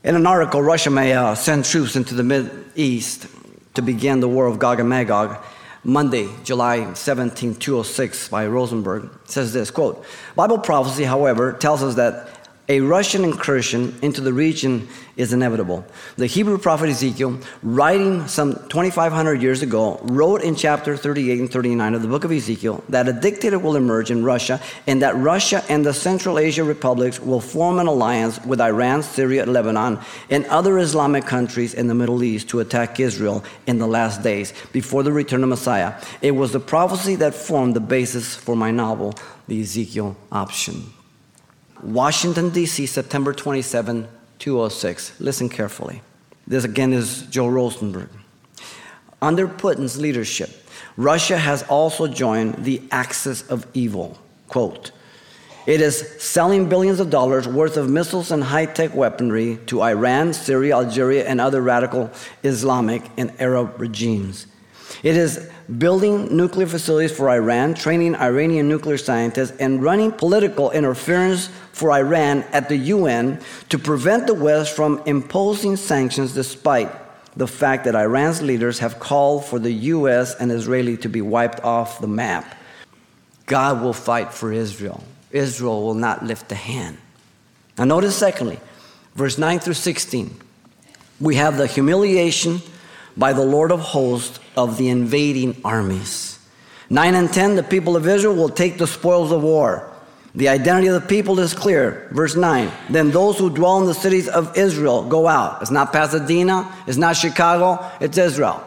In 0.04 0.14
an 0.14 0.26
article, 0.26 0.62
Russia 0.62 0.90
may 0.90 1.12
uh, 1.12 1.34
send 1.34 1.64
troops 1.64 1.96
into 1.96 2.14
the 2.14 2.22
Mid 2.22 2.50
East 2.76 3.26
to 3.74 3.82
begin 3.82 4.20
the 4.20 4.28
war 4.28 4.46
of 4.46 4.58
Gog 4.58 4.80
and 4.80 4.88
Magog. 4.88 5.36
Monday, 5.82 6.28
July 6.42 6.92
17, 6.94 7.54
206 7.56 8.28
by 8.28 8.46
Rosenberg 8.46 9.08
says 9.24 9.52
this 9.52 9.70
quote, 9.70 10.04
Bible 10.34 10.58
prophecy, 10.58 11.04
however, 11.04 11.52
tells 11.52 11.82
us 11.82 11.94
that 11.94 12.35
a 12.68 12.80
Russian 12.80 13.22
incursion 13.22 13.96
into 14.02 14.20
the 14.20 14.32
region 14.32 14.88
is 15.16 15.32
inevitable. 15.32 15.84
The 16.16 16.26
Hebrew 16.26 16.58
prophet 16.58 16.90
Ezekiel, 16.90 17.38
writing 17.62 18.26
some 18.26 18.54
2,500 18.54 19.40
years 19.40 19.62
ago, 19.62 20.00
wrote 20.02 20.42
in 20.42 20.56
chapter 20.56 20.96
38 20.96 21.38
and 21.38 21.50
39 21.50 21.94
of 21.94 22.02
the 22.02 22.08
book 22.08 22.24
of 22.24 22.32
Ezekiel 22.32 22.82
that 22.88 23.08
a 23.08 23.12
dictator 23.12 23.58
will 23.58 23.76
emerge 23.76 24.10
in 24.10 24.24
Russia 24.24 24.60
and 24.86 25.00
that 25.00 25.16
Russia 25.16 25.64
and 25.68 25.86
the 25.86 25.94
Central 25.94 26.40
Asia 26.40 26.64
republics 26.64 27.20
will 27.20 27.40
form 27.40 27.78
an 27.78 27.86
alliance 27.86 28.44
with 28.44 28.60
Iran, 28.60 29.02
Syria, 29.02 29.46
Lebanon, 29.46 30.00
and 30.28 30.44
other 30.46 30.78
Islamic 30.78 31.24
countries 31.24 31.72
in 31.72 31.86
the 31.86 31.94
Middle 31.94 32.24
East 32.24 32.48
to 32.48 32.60
attack 32.60 32.98
Israel 32.98 33.44
in 33.68 33.78
the 33.78 33.86
last 33.86 34.22
days 34.22 34.52
before 34.72 35.04
the 35.04 35.12
return 35.12 35.44
of 35.44 35.48
Messiah. 35.48 35.94
It 36.20 36.32
was 36.32 36.52
the 36.52 36.60
prophecy 36.60 37.14
that 37.16 37.34
formed 37.34 37.76
the 37.76 37.80
basis 37.80 38.34
for 38.34 38.56
my 38.56 38.72
novel, 38.72 39.14
The 39.46 39.60
Ezekiel 39.60 40.16
Option. 40.32 40.95
Washington, 41.82 42.50
D.C., 42.50 42.86
September 42.86 43.32
27, 43.32 44.08
2006. 44.38 45.20
Listen 45.20 45.48
carefully. 45.48 46.02
This 46.46 46.64
again 46.64 46.92
is 46.92 47.22
Joel 47.22 47.50
Rosenberg. 47.50 48.08
Under 49.20 49.48
Putin's 49.48 49.98
leadership, 49.98 50.50
Russia 50.96 51.36
has 51.36 51.62
also 51.64 52.06
joined 52.06 52.64
the 52.64 52.82
axis 52.90 53.42
of 53.48 53.66
evil. 53.74 54.18
Quote, 54.48 54.92
it 55.66 55.80
is 55.80 56.22
selling 56.22 56.68
billions 56.68 57.00
of 57.00 57.10
dollars 57.10 57.48
worth 57.48 57.76
of 57.76 57.90
missiles 57.90 58.30
and 58.30 58.44
high 58.44 58.66
tech 58.66 58.94
weaponry 58.94 59.58
to 59.66 59.82
Iran, 59.82 60.32
Syria, 60.32 60.76
Algeria, 60.76 61.26
and 61.26 61.40
other 61.40 61.60
radical 61.60 62.10
Islamic 62.44 63.02
and 63.16 63.32
Arab 63.40 63.80
regimes. 63.80 64.46
It 65.02 65.16
is 65.16 65.50
building 65.78 66.36
nuclear 66.36 66.66
facilities 66.66 67.12
for 67.12 67.28
Iran, 67.28 67.74
training 67.74 68.14
Iranian 68.14 68.68
nuclear 68.68 68.98
scientists, 68.98 69.56
and 69.58 69.82
running 69.82 70.12
political 70.12 70.70
interference 70.70 71.48
for 71.72 71.90
Iran 71.90 72.44
at 72.52 72.68
the 72.68 72.76
UN 72.76 73.40
to 73.68 73.78
prevent 73.78 74.26
the 74.26 74.34
West 74.34 74.74
from 74.74 75.02
imposing 75.06 75.76
sanctions 75.76 76.34
despite 76.34 76.90
the 77.36 77.46
fact 77.46 77.84
that 77.84 77.94
Iran's 77.94 78.40
leaders 78.40 78.78
have 78.78 78.98
called 78.98 79.44
for 79.44 79.58
the 79.58 79.72
US 79.72 80.34
and 80.34 80.50
Israeli 80.50 80.96
to 80.98 81.08
be 81.08 81.20
wiped 81.20 81.60
off 81.60 82.00
the 82.00 82.06
map. 82.06 82.56
God 83.46 83.82
will 83.82 83.92
fight 83.92 84.32
for 84.32 84.52
Israel. 84.52 85.02
Israel 85.30 85.82
will 85.82 85.94
not 85.94 86.24
lift 86.24 86.50
a 86.50 86.54
hand. 86.54 86.98
Now, 87.76 87.84
notice, 87.84 88.16
secondly, 88.16 88.58
verse 89.14 89.36
9 89.36 89.58
through 89.58 89.74
16. 89.74 90.34
We 91.20 91.34
have 91.36 91.58
the 91.58 91.66
humiliation 91.66 92.62
by 93.16 93.32
the 93.32 93.44
Lord 93.44 93.70
of 93.70 93.80
hosts 93.80 94.40
of 94.56 94.76
the 94.78 94.88
invading 94.88 95.60
armies. 95.64 96.38
9 96.90 97.14
and 97.14 97.32
10, 97.32 97.56
the 97.56 97.62
people 97.62 97.96
of 97.96 98.06
Israel 98.06 98.34
will 98.34 98.48
take 98.48 98.78
the 98.78 98.86
spoils 98.86 99.32
of 99.32 99.42
war. 99.42 99.92
The 100.34 100.48
identity 100.48 100.88
of 100.88 101.00
the 101.00 101.08
people 101.08 101.40
is 101.40 101.54
clear. 101.54 102.08
Verse 102.12 102.36
9. 102.36 102.70
Then 102.90 103.10
those 103.10 103.38
who 103.38 103.48
dwell 103.48 103.78
in 103.80 103.86
the 103.86 103.94
cities 103.94 104.28
of 104.28 104.56
Israel 104.56 105.08
go 105.08 105.26
out. 105.26 105.62
It's 105.62 105.70
not 105.70 105.92
Pasadena, 105.92 106.72
it's 106.86 106.98
not 106.98 107.16
Chicago, 107.16 107.90
it's 108.00 108.18
Israel. 108.18 108.62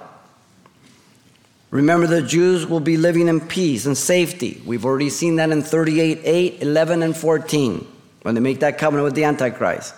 Remember, 1.72 2.08
the 2.08 2.24
Jews 2.24 2.66
will 2.66 2.80
be 2.80 2.98
living 2.98 3.28
in 3.28 3.40
peace 3.40 3.86
and 3.86 3.96
safety. 3.96 4.60
We've 4.66 4.86
already 4.86 5.12
seen 5.12 5.36
that 5.36 5.52
in 5.52 5.62
38, 5.62 6.22
8, 6.24 6.62
11, 6.64 7.04
and 7.04 7.16
14 7.16 7.88
when 8.24 8.34
they 8.34 8.42
make 8.42 8.62
that 8.62 8.80
covenant 8.80 9.06
with 9.06 9.14
the 9.14 9.26
Antichrist. 9.26 9.94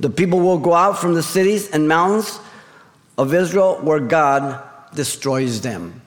The 0.00 0.08
people 0.10 0.40
will 0.40 0.58
go 0.58 0.72
out 0.72 0.98
from 0.98 1.12
the 1.12 1.22
cities 1.22 1.70
and 1.70 1.86
mountains 1.86 2.40
of 3.18 3.34
Israel 3.34 3.76
where 3.82 4.00
God 4.00 4.62
destroys 4.94 5.60
them. 5.60 6.00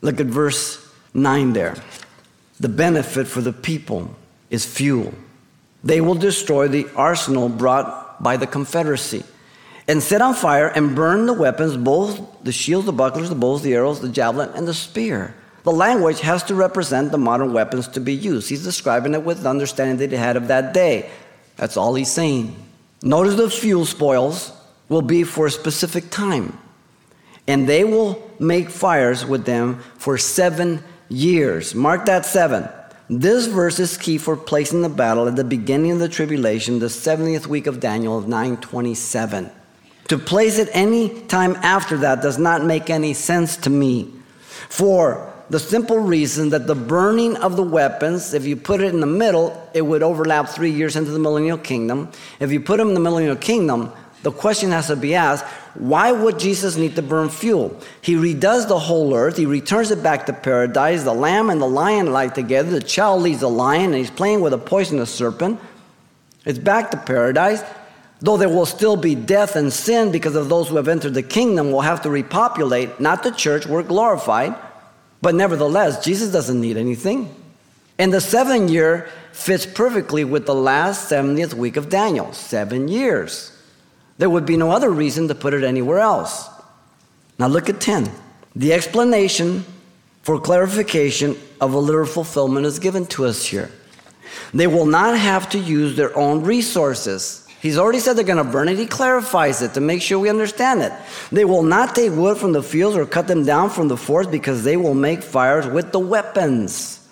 Look 0.00 0.20
at 0.20 0.26
verse 0.26 0.86
9 1.14 1.52
there. 1.52 1.76
The 2.60 2.68
benefit 2.68 3.26
for 3.26 3.40
the 3.40 3.52
people 3.52 4.14
is 4.50 4.64
fuel. 4.64 5.14
They 5.84 6.00
will 6.00 6.14
destroy 6.14 6.68
the 6.68 6.88
arsenal 6.96 7.48
brought 7.48 8.22
by 8.22 8.36
the 8.36 8.46
Confederacy 8.46 9.24
and 9.88 10.02
set 10.02 10.20
on 10.20 10.34
fire 10.34 10.68
and 10.68 10.96
burn 10.96 11.26
the 11.26 11.32
weapons, 11.32 11.76
both 11.76 12.20
the 12.42 12.52
shields, 12.52 12.86
the 12.86 12.92
bucklers, 12.92 13.28
the 13.28 13.34
bows, 13.34 13.62
the 13.62 13.74
arrows, 13.74 14.00
the 14.00 14.08
javelin, 14.08 14.50
and 14.54 14.66
the 14.66 14.74
spear. 14.74 15.34
The 15.62 15.72
language 15.72 16.20
has 16.20 16.42
to 16.44 16.54
represent 16.54 17.12
the 17.12 17.18
modern 17.18 17.52
weapons 17.52 17.88
to 17.88 18.00
be 18.00 18.14
used. 18.14 18.48
He's 18.48 18.64
describing 18.64 19.14
it 19.14 19.22
with 19.22 19.42
the 19.42 19.50
understanding 19.50 19.98
that 19.98 20.10
he 20.10 20.16
had 20.16 20.36
of 20.36 20.48
that 20.48 20.72
day. 20.72 21.10
That's 21.56 21.76
all 21.76 21.94
he's 21.94 22.10
saying. 22.10 22.54
Notice 23.02 23.34
the 23.34 23.50
fuel 23.50 23.84
spoils 23.84 24.52
will 24.88 25.02
be 25.02 25.24
for 25.24 25.46
a 25.46 25.50
specific 25.50 26.10
time, 26.10 26.58
and 27.46 27.68
they 27.68 27.84
will 27.84 28.30
make 28.38 28.70
fires 28.70 29.24
with 29.24 29.44
them 29.44 29.78
for 29.98 30.18
seven 30.18 30.82
years. 31.08 31.74
Mark 31.74 32.06
that 32.06 32.26
seven. 32.26 32.68
This 33.08 33.46
verse 33.46 33.78
is 33.78 33.96
key 33.96 34.18
for 34.18 34.36
placing 34.36 34.82
the 34.82 34.88
battle 34.88 35.28
at 35.28 35.36
the 35.36 35.44
beginning 35.44 35.92
of 35.92 35.98
the 36.00 36.08
tribulation, 36.08 36.80
the 36.80 36.86
70th 36.86 37.46
week 37.46 37.68
of 37.68 37.78
Daniel 37.78 38.18
of 38.18 38.26
927. 38.26 39.48
To 40.08 40.18
place 40.18 40.58
it 40.58 40.68
any 40.72 41.22
time 41.22 41.54
after 41.56 41.98
that 41.98 42.20
does 42.20 42.38
not 42.38 42.64
make 42.64 42.90
any 42.90 43.14
sense 43.14 43.56
to 43.58 43.70
me. 43.70 44.12
For 44.68 45.32
the 45.50 45.60
simple 45.60 45.98
reason 45.98 46.50
that 46.50 46.66
the 46.66 46.74
burning 46.74 47.36
of 47.36 47.56
the 47.56 47.62
weapons, 47.62 48.34
if 48.34 48.44
you 48.44 48.56
put 48.56 48.80
it 48.80 48.92
in 48.92 49.00
the 49.00 49.06
middle, 49.06 49.70
it 49.72 49.82
would 49.82 50.02
overlap 50.02 50.48
three 50.48 50.72
years 50.72 50.96
into 50.96 51.12
the 51.12 51.20
millennial 51.20 51.58
kingdom. 51.58 52.10
If 52.40 52.50
you 52.50 52.60
put 52.60 52.78
them 52.78 52.88
in 52.88 52.94
the 52.94 53.00
millennial 53.00 53.36
kingdom, 53.36 53.92
the 54.26 54.32
question 54.32 54.72
has 54.72 54.88
to 54.88 54.96
be 54.96 55.14
asked 55.14 55.44
why 55.74 56.10
would 56.10 56.40
Jesus 56.40 56.76
need 56.76 56.96
to 56.96 57.02
burn 57.02 57.28
fuel? 57.28 57.80
He 58.02 58.16
redoes 58.16 58.66
the 58.66 58.76
whole 58.76 59.14
earth, 59.14 59.36
he 59.36 59.46
returns 59.46 59.92
it 59.92 60.02
back 60.02 60.26
to 60.26 60.32
paradise. 60.32 61.04
The 61.04 61.14
lamb 61.14 61.48
and 61.48 61.62
the 61.62 61.68
lion 61.68 62.12
lie 62.12 62.26
together. 62.26 62.70
The 62.70 62.80
child 62.80 63.22
leads 63.22 63.38
the 63.38 63.48
lion, 63.48 63.84
and 63.84 63.94
he's 63.94 64.10
playing 64.10 64.40
with 64.40 64.52
a 64.52 64.58
poisonous 64.58 65.14
serpent. 65.14 65.60
It's 66.44 66.58
back 66.58 66.90
to 66.90 66.96
paradise. 66.96 67.62
Though 68.20 68.36
there 68.36 68.48
will 68.48 68.66
still 68.66 68.96
be 68.96 69.14
death 69.14 69.54
and 69.54 69.72
sin 69.72 70.10
because 70.10 70.34
of 70.34 70.48
those 70.48 70.70
who 70.70 70.76
have 70.76 70.88
entered 70.88 71.14
the 71.14 71.22
kingdom, 71.22 71.70
will 71.70 71.82
have 71.82 72.02
to 72.02 72.10
repopulate, 72.10 72.98
not 72.98 73.22
the 73.22 73.30
church, 73.30 73.64
we're 73.64 73.84
glorified. 73.84 74.56
But 75.22 75.36
nevertheless, 75.36 76.04
Jesus 76.04 76.32
doesn't 76.32 76.60
need 76.60 76.76
anything. 76.76 77.32
And 77.96 78.12
the 78.12 78.20
seven 78.20 78.66
year 78.66 79.08
fits 79.30 79.66
perfectly 79.66 80.24
with 80.24 80.46
the 80.46 80.54
last 80.54 81.08
70th 81.08 81.54
week 81.54 81.76
of 81.76 81.90
Daniel 81.90 82.32
seven 82.32 82.88
years. 82.88 83.52
There 84.18 84.30
would 84.30 84.46
be 84.46 84.56
no 84.56 84.70
other 84.70 84.90
reason 84.90 85.28
to 85.28 85.34
put 85.34 85.54
it 85.54 85.64
anywhere 85.64 85.98
else. 85.98 86.48
Now 87.38 87.48
look 87.48 87.68
at 87.68 87.80
10. 87.80 88.10
The 88.54 88.72
explanation 88.72 89.64
for 90.22 90.40
clarification 90.40 91.36
of 91.60 91.74
a 91.74 91.78
literal 91.78 92.06
fulfillment 92.06 92.66
is 92.66 92.78
given 92.78 93.06
to 93.06 93.26
us 93.26 93.44
here. 93.44 93.70
They 94.54 94.66
will 94.66 94.86
not 94.86 95.18
have 95.18 95.48
to 95.50 95.58
use 95.58 95.96
their 95.96 96.16
own 96.16 96.42
resources. 96.42 97.46
He's 97.60 97.78
already 97.78 97.98
said 97.98 98.14
they're 98.14 98.24
going 98.24 98.44
to 98.44 98.52
burn 98.52 98.68
it. 98.68 98.78
He 98.78 98.86
clarifies 98.86 99.60
it 99.62 99.74
to 99.74 99.80
make 99.80 100.00
sure 100.00 100.18
we 100.18 100.28
understand 100.28 100.82
it. 100.82 100.92
They 101.32 101.44
will 101.44 101.62
not 101.62 101.94
take 101.94 102.12
wood 102.12 102.38
from 102.38 102.52
the 102.52 102.62
fields 102.62 102.96
or 102.96 103.06
cut 103.06 103.26
them 103.26 103.44
down 103.44 103.70
from 103.70 103.88
the 103.88 103.96
forests 103.96 104.30
because 104.30 104.62
they 104.62 104.76
will 104.76 104.94
make 104.94 105.22
fires 105.22 105.66
with 105.66 105.92
the 105.92 105.98
weapons. 105.98 107.08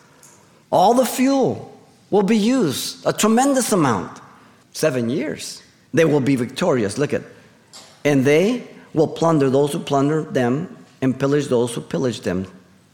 All 0.71 0.95
the 0.95 1.07
fuel 1.07 1.77
will 2.11 2.23
be 2.23 2.37
used, 2.37 3.05
a 3.07 3.13
tremendous 3.13 3.73
amount. 3.73 4.21
Seven 4.73 5.09
years. 5.09 5.64
They 5.95 6.05
will 6.05 6.21
be 6.21 6.37
victorious. 6.37 6.99
Look 6.99 7.15
at 7.15 7.23
And 8.05 8.25
they 8.25 8.69
will 8.93 9.09
plunder 9.09 9.49
those 9.49 9.73
who 9.73 9.79
plunder 9.79 10.25
them 10.25 10.77
and 11.01 11.19
pillage 11.19 11.47
those 11.47 11.75
who 11.75 11.81
pillage 11.81 12.21
them, 12.21 12.47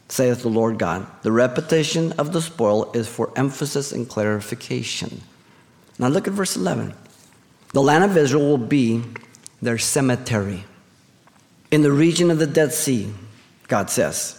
saith 0.08 0.42
the 0.42 0.48
Lord 0.48 0.78
God. 0.78 1.06
The 1.22 1.32
repetition 1.32 2.12
of 2.12 2.32
the 2.32 2.42
spoil 2.42 2.92
is 2.92 3.08
for 3.08 3.32
emphasis 3.36 3.90
and 3.92 4.08
clarification. 4.08 5.22
Now 5.98 6.08
look 6.08 6.28
at 6.28 6.34
verse 6.34 6.56
11. 6.56 6.94
The 7.72 7.82
land 7.82 8.04
of 8.04 8.16
Israel 8.16 8.46
will 8.46 8.58
be 8.58 9.02
their 9.62 9.78
cemetery. 9.78 10.64
In 11.70 11.82
the 11.82 11.92
region 11.92 12.30
of 12.30 12.38
the 12.38 12.46
Dead 12.46 12.72
Sea, 12.72 13.12
God 13.68 13.90
says. 13.90 14.36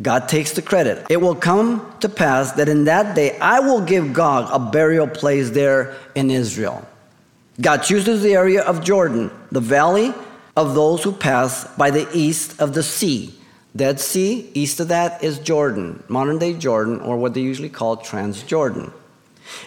God 0.00 0.28
takes 0.28 0.52
the 0.52 0.62
credit. 0.62 1.06
It 1.08 1.18
will 1.18 1.34
come 1.34 1.94
to 2.00 2.08
pass 2.08 2.52
that 2.52 2.68
in 2.68 2.84
that 2.84 3.14
day 3.14 3.38
I 3.38 3.60
will 3.60 3.80
give 3.80 4.12
Gog 4.12 4.48
a 4.50 4.58
burial 4.58 5.06
place 5.06 5.50
there 5.50 5.96
in 6.14 6.30
Israel. 6.30 6.86
God 7.60 7.78
chooses 7.78 8.22
the 8.22 8.34
area 8.34 8.62
of 8.62 8.84
Jordan, 8.84 9.30
the 9.50 9.60
valley 9.60 10.12
of 10.56 10.74
those 10.74 11.02
who 11.02 11.12
pass 11.12 11.64
by 11.76 11.90
the 11.90 12.08
east 12.12 12.60
of 12.60 12.74
the 12.74 12.82
sea. 12.82 13.34
Dead 13.74 14.00
Sea, 14.00 14.50
east 14.54 14.80
of 14.80 14.88
that 14.88 15.22
is 15.22 15.38
Jordan, 15.38 16.02
modern 16.08 16.38
day 16.38 16.54
Jordan, 16.54 16.98
or 17.00 17.18
what 17.18 17.34
they 17.34 17.42
usually 17.42 17.68
call 17.68 17.98
Transjordan. 17.98 18.90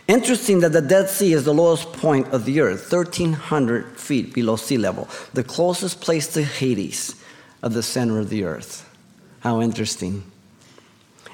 Interesting 0.08 0.62
that 0.62 0.72
the 0.72 0.82
Dead 0.82 1.10
Sea 1.10 1.34
is 1.34 1.46
the 1.46 1.54
lowest 1.54 1.94
point 1.94 2.28
of 2.34 2.46
the 2.46 2.60
earth, 2.60 2.92
1,300 2.92 4.00
feet 4.00 4.34
below 4.34 4.56
sea 4.56 4.78
level, 4.78 5.08
the 5.34 5.44
closest 5.44 6.02
place 6.02 6.28
to 6.34 6.44
Hades 6.44 7.16
of 7.62 7.74
the 7.74 7.84
center 7.84 8.20
of 8.20 8.30
the 8.30 8.44
earth. 8.44 8.86
How 9.42 9.62
interesting. 9.62 10.24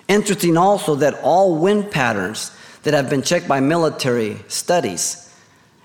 Interesting 0.07 0.57
also 0.57 0.95
that 0.95 1.15
all 1.23 1.55
wind 1.57 1.91
patterns 1.91 2.51
that 2.83 2.93
have 2.93 3.09
been 3.09 3.23
checked 3.23 3.47
by 3.47 3.61
military 3.61 4.37
studies, 4.47 5.24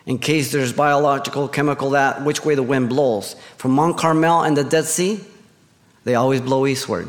in 0.07 0.19
case 0.19 0.53
there's 0.53 0.73
biological, 0.73 1.49
chemical, 1.49 1.91
that 1.91 2.25
which 2.25 2.45
way 2.45 2.55
the 2.55 2.63
wind 2.63 2.89
blows, 2.89 3.37
from 3.57 3.73
Mount 3.73 3.99
Carmel 3.99 4.43
and 4.43 4.57
the 4.57 4.65
Dead 4.65 4.87
Sea, 4.87 5.21
they 6.05 6.15
always 6.15 6.41
blow 6.41 6.67
eastward. 6.67 7.09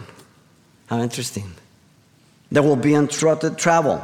How 0.87 0.99
interesting. 0.99 1.51
There 2.51 2.63
will 2.63 2.75
be 2.75 2.93
interrupted 2.93 3.57
travel 3.57 4.01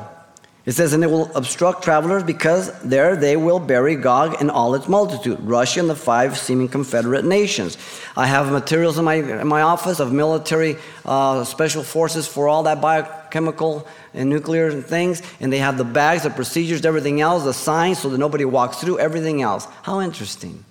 it 0.67 0.75
says, 0.75 0.91
and 0.91 1.01
it 1.01 1.07
will 1.07 1.33
obstruct 1.33 1.81
travelers 1.81 2.23
because 2.23 2.77
there 2.81 3.15
they 3.15 3.37
will 3.37 3.57
bury 3.57 3.95
Gog 3.95 4.35
and 4.41 4.51
all 4.51 4.75
its 4.75 4.89
multitude, 4.89 5.39
Russia 5.39 5.79
and 5.79 5.89
the 5.89 5.95
five 5.95 6.37
seeming 6.37 6.67
confederate 6.67 7.23
nations. 7.23 7.77
I 8.17 8.27
have 8.27 8.51
materials 8.51 8.97
in 8.97 9.05
my, 9.05 9.13
in 9.13 9.47
my 9.47 9.61
office 9.61 10.01
of 10.01 10.11
military 10.11 10.75
uh, 11.05 11.45
special 11.45 11.83
forces 11.83 12.27
for 12.27 12.49
all 12.49 12.63
that 12.63 12.81
biochemical 12.81 13.87
and 14.13 14.29
nuclear 14.29 14.67
and 14.67 14.85
things, 14.85 15.21
and 15.39 15.53
they 15.53 15.59
have 15.59 15.77
the 15.77 15.85
bags, 15.85 16.23
the 16.23 16.31
procedures, 16.31 16.85
everything 16.85 17.21
else, 17.21 17.45
the 17.45 17.53
signs 17.53 17.99
so 17.99 18.09
that 18.09 18.17
nobody 18.17 18.43
walks 18.43 18.75
through, 18.75 18.99
everything 18.99 19.41
else. 19.41 19.69
How 19.83 20.01
interesting. 20.01 20.65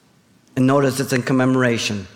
And 0.57 0.67
notice 0.67 1.01
it's 1.01 1.15
in 1.15 1.23
commemoration. 1.23 2.07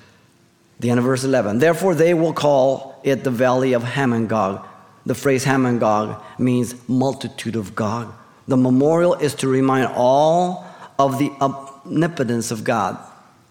The 0.81 0.91
end 0.91 0.99
of 0.99 1.07
verse 1.07 1.25
11. 1.25 1.61
Therefore, 1.61 1.95
they 1.95 2.13
will 2.13 2.35
call 2.35 3.01
it 3.05 3.25
the 3.25 3.31
valley 3.31 3.73
of 3.73 3.85
Hamon-Gog 3.85 4.67
the 5.11 5.15
phrase 5.17 5.43
Hamon-Gog 5.43 6.23
means 6.39 6.77
multitude 6.89 7.57
of 7.57 7.75
Gog. 7.75 8.15
The 8.47 8.57
memorial 8.57 9.15
is 9.15 9.35
to 9.37 9.49
remind 9.49 9.89
all 9.97 10.65
of 11.01 11.19
the 11.19 11.33
omnipotence 11.41 12.53
of 12.53 12.63
God, 12.63 12.97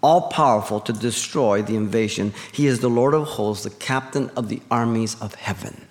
all 0.01 0.29
powerful 0.29 0.79
to 0.79 0.93
destroy 0.93 1.61
the 1.61 1.75
invasion. 1.75 2.33
He 2.53 2.65
is 2.65 2.79
the 2.79 2.89
Lord 2.89 3.13
of 3.13 3.27
hosts, 3.27 3.65
the 3.65 3.71
captain 3.71 4.29
of 4.37 4.47
the 4.47 4.61
armies 4.71 5.19
of 5.19 5.35
heaven, 5.35 5.85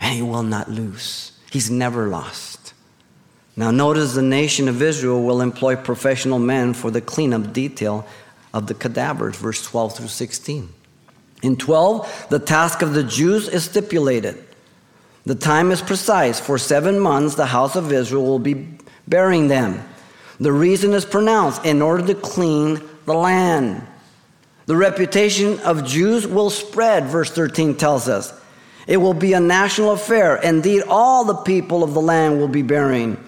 and 0.00 0.16
he 0.16 0.20
will 0.20 0.42
not 0.42 0.68
lose. 0.68 1.30
He's 1.52 1.70
never 1.70 2.08
lost. 2.08 2.74
Now, 3.54 3.70
notice 3.70 4.14
the 4.14 4.22
nation 4.22 4.66
of 4.66 4.82
Israel 4.82 5.22
will 5.22 5.40
employ 5.40 5.76
professional 5.76 6.40
men 6.40 6.74
for 6.74 6.90
the 6.90 7.00
cleanup 7.00 7.52
detail 7.52 8.04
of 8.52 8.66
the 8.66 8.74
cadavers, 8.74 9.36
verse 9.36 9.64
12 9.64 9.96
through 9.96 10.08
16. 10.08 10.70
In 11.44 11.54
12, 11.54 12.26
the 12.30 12.40
task 12.40 12.82
of 12.82 12.94
the 12.94 13.04
Jews 13.04 13.48
is 13.48 13.62
stipulated. 13.62 14.44
The 15.28 15.34
time 15.34 15.70
is 15.72 15.82
precise. 15.82 16.40
For 16.40 16.56
seven 16.56 16.98
months, 16.98 17.34
the 17.34 17.44
house 17.44 17.76
of 17.76 17.92
Israel 17.92 18.24
will 18.24 18.38
be 18.38 18.66
burying 19.06 19.48
them. 19.48 19.86
The 20.40 20.54
reason 20.54 20.94
is 20.94 21.04
pronounced 21.04 21.66
in 21.66 21.82
order 21.82 22.06
to 22.06 22.14
clean 22.14 22.80
the 23.04 23.12
land. 23.12 23.86
The 24.64 24.74
reputation 24.74 25.60
of 25.60 25.84
Jews 25.84 26.26
will 26.26 26.48
spread, 26.48 27.08
verse 27.08 27.30
13 27.30 27.74
tells 27.76 28.08
us. 28.08 28.32
It 28.86 28.96
will 28.96 29.12
be 29.12 29.34
a 29.34 29.40
national 29.40 29.92
affair. 29.92 30.36
Indeed, 30.36 30.84
all 30.88 31.26
the 31.26 31.34
people 31.34 31.84
of 31.84 31.92
the 31.92 32.00
land 32.00 32.40
will 32.40 32.48
be 32.48 32.62
burying. 32.62 33.22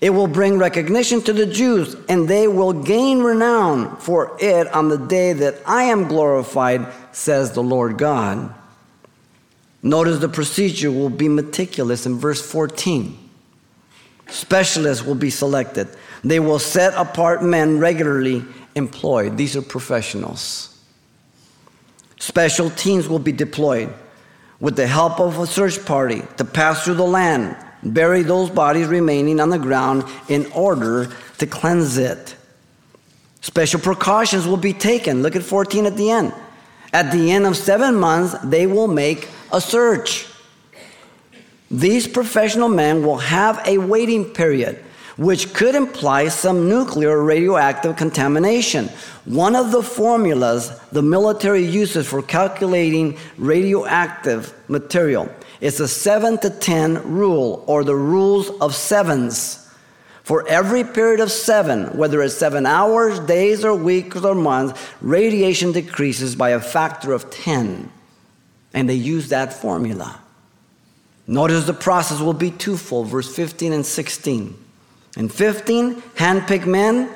It 0.00 0.08
will 0.08 0.28
bring 0.28 0.56
recognition 0.56 1.20
to 1.20 1.34
the 1.34 1.44
Jews, 1.44 1.94
and 2.08 2.26
they 2.26 2.48
will 2.48 2.72
gain 2.72 3.18
renown 3.18 3.98
for 3.98 4.38
it 4.40 4.68
on 4.68 4.88
the 4.88 4.96
day 4.96 5.34
that 5.34 5.56
I 5.66 5.82
am 5.82 6.08
glorified, 6.08 6.90
says 7.12 7.52
the 7.52 7.62
Lord 7.62 7.98
God. 7.98 8.54
Notice 9.82 10.18
the 10.18 10.28
procedure 10.28 10.92
will 10.92 11.10
be 11.10 11.28
meticulous 11.28 12.06
in 12.06 12.18
verse 12.18 12.40
14. 12.40 13.18
Specialists 14.28 15.04
will 15.04 15.16
be 15.16 15.30
selected. 15.30 15.88
They 16.22 16.38
will 16.38 16.60
set 16.60 16.94
apart 16.94 17.42
men 17.42 17.78
regularly 17.78 18.44
employed. 18.74 19.36
These 19.36 19.56
are 19.56 19.62
professionals. 19.62 20.68
Special 22.18 22.70
teams 22.70 23.08
will 23.08 23.18
be 23.18 23.32
deployed 23.32 23.92
with 24.60 24.76
the 24.76 24.86
help 24.86 25.18
of 25.18 25.40
a 25.40 25.46
search 25.46 25.84
party 25.84 26.22
to 26.36 26.44
pass 26.44 26.84
through 26.84 26.94
the 26.94 27.02
land, 27.02 27.56
bury 27.82 28.22
those 28.22 28.48
bodies 28.48 28.86
remaining 28.86 29.40
on 29.40 29.50
the 29.50 29.58
ground 29.58 30.04
in 30.28 30.46
order 30.52 31.12
to 31.38 31.46
cleanse 31.46 31.98
it. 31.98 32.36
Special 33.40 33.80
precautions 33.80 34.46
will 34.46 34.56
be 34.56 34.72
taken. 34.72 35.22
Look 35.22 35.34
at 35.34 35.42
14 35.42 35.86
at 35.86 35.96
the 35.96 36.10
end. 36.10 36.32
At 36.92 37.10
the 37.10 37.32
end 37.32 37.44
of 37.44 37.56
seven 37.56 37.96
months, 37.96 38.36
they 38.44 38.68
will 38.68 38.86
make 38.86 39.28
a 39.52 39.60
search. 39.60 40.26
These 41.70 42.06
professional 42.06 42.68
men 42.68 43.04
will 43.04 43.18
have 43.18 43.60
a 43.66 43.78
waiting 43.78 44.26
period 44.26 44.82
which 45.16 45.52
could 45.52 45.74
imply 45.74 46.28
some 46.28 46.68
nuclear 46.68 47.22
radioactive 47.22 47.96
contamination. 47.96 48.88
One 49.24 49.54
of 49.54 49.70
the 49.70 49.82
formulas 49.82 50.78
the 50.90 51.02
military 51.02 51.64
uses 51.64 52.08
for 52.08 52.22
calculating 52.22 53.18
radioactive 53.36 54.54
material 54.68 55.28
is 55.60 55.78
the 55.78 55.88
7 55.88 56.38
to 56.38 56.50
10 56.50 57.14
rule, 57.14 57.62
or 57.66 57.84
the 57.84 57.94
rules 57.94 58.50
of 58.60 58.74
sevens. 58.74 59.58
For 60.24 60.46
every 60.48 60.84
period 60.84 61.20
of 61.20 61.32
seven, 61.32 61.96
whether 61.96 62.22
it's 62.22 62.36
seven 62.36 62.64
hours, 62.64 63.18
days, 63.20 63.64
or 63.64 63.74
weeks, 63.74 64.16
or 64.16 64.34
months, 64.34 64.80
radiation 65.00 65.72
decreases 65.72 66.36
by 66.36 66.50
a 66.50 66.60
factor 66.60 67.12
of 67.12 67.28
10. 67.30 67.90
And 68.74 68.88
they 68.88 68.94
use 68.94 69.28
that 69.28 69.52
formula. 69.52 70.20
Notice 71.26 71.66
the 71.66 71.74
process 71.74 72.20
will 72.20 72.32
be 72.32 72.50
twofold, 72.50 73.08
verse 73.08 73.34
15 73.34 73.72
and 73.72 73.86
16. 73.86 74.56
In 75.16 75.28
15, 75.28 76.02
handpicked 76.16 76.66
men 76.66 77.10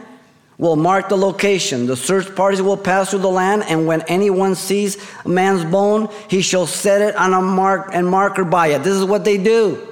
will 0.59 0.77
mark 0.77 1.09
the 1.09 1.17
location. 1.17 1.87
The 1.87 1.97
search 1.97 2.35
parties 2.35 2.63
will 2.63 2.77
pass 2.77 3.11
through 3.11 3.21
the 3.21 3.29
land, 3.29 3.65
and 3.69 3.87
when 3.87 4.03
anyone 4.03 4.55
sees 4.55 4.97
a 5.25 5.29
man's 5.29 5.65
bone, 5.65 6.09
he 6.29 6.41
shall 6.41 6.67
set 6.67 7.03
it 7.03 7.17
on 7.17 7.33
a 7.35 7.43
mark 7.43 7.91
and 7.93 8.07
marker 8.09 8.45
by 8.45 8.69
it. 8.69 8.83
This 8.83 8.95
is 8.95 9.05
what 9.05 9.25
they 9.25 9.39
do. 9.39 9.87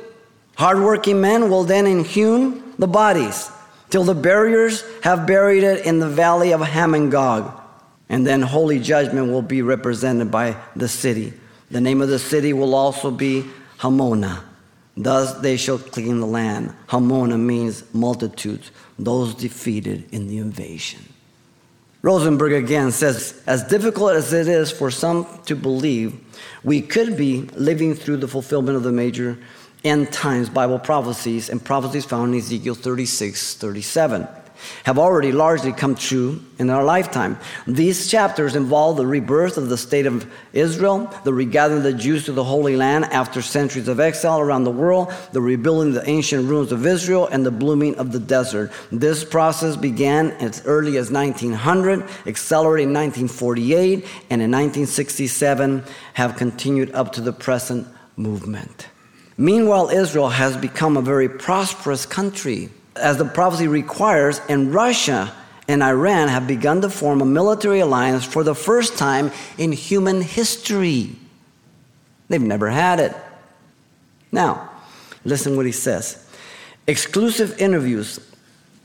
Hardworking 0.57 1.21
men 1.21 1.51
will 1.51 1.65
then 1.65 1.87
inhume 1.87 2.75
the 2.79 2.87
bodies 2.87 3.51
till 3.91 4.05
the 4.05 4.15
buriers 4.15 4.85
have 5.03 5.27
buried 5.27 5.65
it 5.65 5.85
in 5.85 5.99
the 5.99 6.09
valley 6.09 6.53
of 6.53 6.61
Hamon-Gog. 6.61 7.61
And 8.09 8.27
then 8.27 8.43
holy 8.43 8.79
judgment 8.79 9.33
will 9.33 9.43
be 9.43 9.63
represented 9.63 10.31
by 10.31 10.57
the 10.77 10.89
city. 10.89 11.33
The 11.75 11.81
name 11.81 12.01
of 12.01 12.09
the 12.09 12.21
city 12.21 12.53
will 12.53 12.73
also 12.73 13.11
be 13.11 13.51
Hamonah. 13.81 14.45
Thus 14.97 15.35
they 15.41 15.57
shall 15.57 15.79
clean 15.79 16.21
the 16.21 16.27
land. 16.27 16.73
Hamonah 16.87 17.41
means 17.41 17.83
multitudes, 17.93 18.71
those 18.97 19.35
defeated 19.35 20.05
in 20.13 20.29
the 20.29 20.39
invasion. 20.39 21.01
Rosenberg 22.01 22.53
again 22.53 22.93
says, 22.93 23.43
as 23.49 23.65
difficult 23.65 24.13
as 24.13 24.33
it 24.33 24.47
is 24.47 24.71
for 24.71 24.89
some 24.93 25.27
to 25.47 25.57
believe, 25.57 26.15
we 26.63 26.81
could 26.81 27.17
be 27.17 27.41
living 27.57 27.97
through 27.97 28.19
the 28.19 28.29
fulfillment 28.29 28.77
of 28.77 28.85
the 28.85 28.93
major 28.93 29.37
end 29.83 30.13
times 30.13 30.49
Bible 30.49 30.79
prophecies 30.79 31.51
and 31.51 31.65
prophecies 31.65 32.05
found 32.05 32.35
in 32.35 32.39
Ezekiel 32.39 32.77
36, 32.77 33.55
37 33.55 34.29
have 34.85 34.99
already 34.99 35.33
largely 35.33 35.73
come 35.73 35.95
true 35.95 36.41
in 36.59 36.71
our 36.71 36.85
lifetime. 36.85 37.39
These 37.67 38.11
chapters 38.11 38.57
involve 38.57 38.97
the 38.97 39.07
rebirth 39.07 39.57
of 39.57 39.69
the 39.69 39.79
state 39.79 40.07
of 40.07 40.31
Israel, 40.53 41.13
the 41.25 41.33
regathering 41.33 41.79
of 41.79 41.85
the 41.85 41.93
Jews 41.93 42.25
to 42.27 42.33
the 42.33 42.45
Holy 42.45 42.77
Land 42.77 43.07
after 43.07 43.43
centuries 43.43 43.89
of 43.89 44.01
exile 44.01 44.41
around 44.41 44.65
the 44.65 44.71
world, 44.71 45.13
the 45.33 45.41
rebuilding 45.41 45.89
of 45.89 46.03
the 46.03 46.09
ancient 46.11 46.49
ruins 46.49 46.73
of 46.73 46.87
Israel, 46.87 47.27
and 47.27 47.45
the 47.45 47.51
blooming 47.51 47.97
of 47.97 48.13
the 48.13 48.21
desert. 48.21 48.73
This 48.91 49.25
process 49.25 49.77
began 49.77 50.33
as 50.33 50.65
early 50.65 50.97
as 50.97 51.11
1900, 51.11 52.09
accelerated 52.27 52.89
in 52.89 52.95
1948, 52.95 54.05
and 54.31 54.43
in 54.43 54.51
1967 54.51 55.85
have 56.15 56.37
continued 56.37 56.93
up 56.93 57.13
to 57.13 57.21
the 57.21 57.33
present 57.33 57.87
movement. 58.17 58.89
Meanwhile, 59.37 59.91
Israel 59.91 60.29
has 60.29 60.57
become 60.57 60.97
a 60.97 61.03
very 61.03 61.29
prosperous 61.29 62.07
country 62.07 62.71
as 62.97 63.19
the 63.19 63.25
prophecy 63.25 63.69
requires, 63.69 64.41
and 64.49 64.73
Russia 64.73 65.33
and 65.67 65.83
Iran 65.83 66.29
have 66.29 66.47
begun 66.47 66.81
to 66.83 66.91
form 66.91 67.23
a 67.23 67.25
military 67.25 67.81
alliance 67.81 68.25
for 68.25 68.45
the 68.45 68.55
first 68.55 68.99
time 68.99 69.31
in 69.59 69.73
human 69.73 70.21
history. 70.21 71.11
They've 72.29 72.41
never 72.41 72.71
had 72.71 73.01
it. 73.01 73.15
Now, 74.31 74.71
listen 75.25 75.57
what 75.57 75.67
he 75.67 75.73
says. 75.73 76.21
Exclusive 76.87 77.59
interviews 77.61 78.21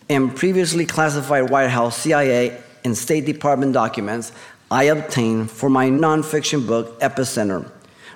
and 0.08 0.36
previously 0.36 0.86
classified 0.86 1.50
White 1.50 1.69
House, 1.69 1.98
CIA, 1.98 2.62
and 2.84 2.98
State 2.98 3.26
Department 3.26 3.74
documents 3.74 4.32
I 4.72 4.84
obtained 4.84 5.50
for 5.50 5.69
my 5.69 5.89
nonfiction 5.89 6.67
book, 6.67 7.00
Epicenter, 7.00 7.69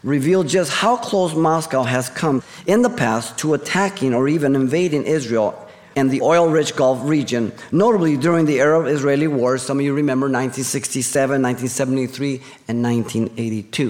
reveal 0.03 0.43
just 0.43 0.71
how 0.71 0.97
close 0.97 1.33
Moscow 1.33 1.83
has 1.83 2.09
come 2.09 2.43
in 2.67 2.83
the 2.83 2.89
past 2.89 3.37
to 3.39 3.55
attacking 3.55 4.13
or 4.13 4.27
even 4.27 4.55
invading 4.55 5.03
Israel 5.03 5.59
and 5.95 6.09
the 6.09 6.21
oil 6.21 6.49
rich 6.49 6.75
Gulf 6.75 6.99
region, 7.03 7.51
notably 7.71 8.17
during 8.17 8.45
the 8.45 8.59
Arab 8.59 8.87
Israeli 8.87 9.27
wars. 9.27 9.61
Some 9.61 9.79
of 9.79 9.85
you 9.85 9.93
remember 9.93 10.25
1967, 10.25 11.41
1973, 11.41 12.41
and 12.67 12.83
1982. 12.83 13.83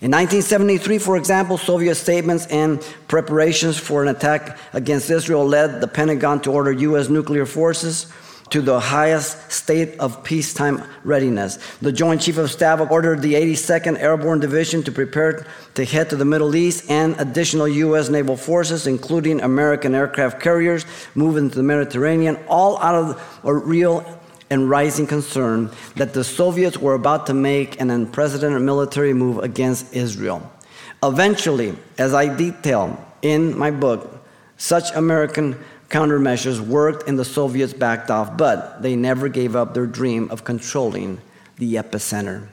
In 0.00 0.10
1973, 0.10 0.98
for 0.98 1.16
example, 1.16 1.58
Soviet 1.58 1.94
statements 1.94 2.46
and 2.46 2.80
preparations 3.08 3.78
for 3.78 4.02
an 4.02 4.08
attack 4.08 4.58
against 4.72 5.10
Israel 5.10 5.46
led 5.46 5.80
the 5.80 5.88
Pentagon 5.88 6.40
to 6.42 6.52
order 6.52 6.72
U.S. 6.72 7.08
nuclear 7.08 7.46
forces 7.46 8.12
to 8.52 8.60
the 8.60 8.78
highest 8.78 9.50
state 9.50 9.98
of 9.98 10.22
peacetime 10.22 10.84
readiness. 11.04 11.58
The 11.80 11.90
Joint 11.90 12.20
Chief 12.20 12.36
of 12.36 12.50
Staff 12.50 12.90
ordered 12.90 13.22
the 13.22 13.32
82nd 13.32 13.98
Airborne 13.98 14.40
Division 14.40 14.82
to 14.82 14.92
prepare 14.92 15.46
to 15.74 15.84
head 15.86 16.10
to 16.10 16.16
the 16.16 16.26
Middle 16.26 16.54
East 16.54 16.90
and 16.90 17.18
additional 17.18 17.66
U.S. 17.66 18.10
naval 18.10 18.36
forces, 18.36 18.86
including 18.86 19.40
American 19.40 19.94
aircraft 19.94 20.38
carriers, 20.38 20.84
move 21.14 21.38
into 21.38 21.56
the 21.56 21.62
Mediterranean, 21.62 22.38
all 22.46 22.78
out 22.82 22.94
of 22.94 23.40
a 23.42 23.54
real 23.54 24.04
and 24.50 24.68
rising 24.68 25.06
concern 25.06 25.70
that 25.96 26.12
the 26.12 26.22
Soviets 26.22 26.76
were 26.76 26.92
about 26.92 27.26
to 27.28 27.34
make 27.34 27.80
an 27.80 27.88
unprecedented 27.88 28.60
military 28.60 29.14
move 29.14 29.38
against 29.38 29.94
Israel. 29.94 30.52
Eventually, 31.02 31.74
as 31.96 32.12
I 32.12 32.28
detail 32.36 33.02
in 33.22 33.56
my 33.56 33.70
book, 33.70 34.22
such 34.58 34.92
American 34.94 35.58
countermeasures 35.92 36.58
worked 36.58 37.08
and 37.08 37.18
the 37.18 37.24
Soviets 37.24 37.72
backed 37.72 38.10
off, 38.10 38.36
but 38.36 38.82
they 38.82 38.96
never 38.96 39.28
gave 39.28 39.54
up 39.54 39.74
their 39.74 39.86
dream 39.86 40.30
of 40.30 40.42
controlling 40.42 41.20
the 41.56 41.74
epicenter. 41.74 42.48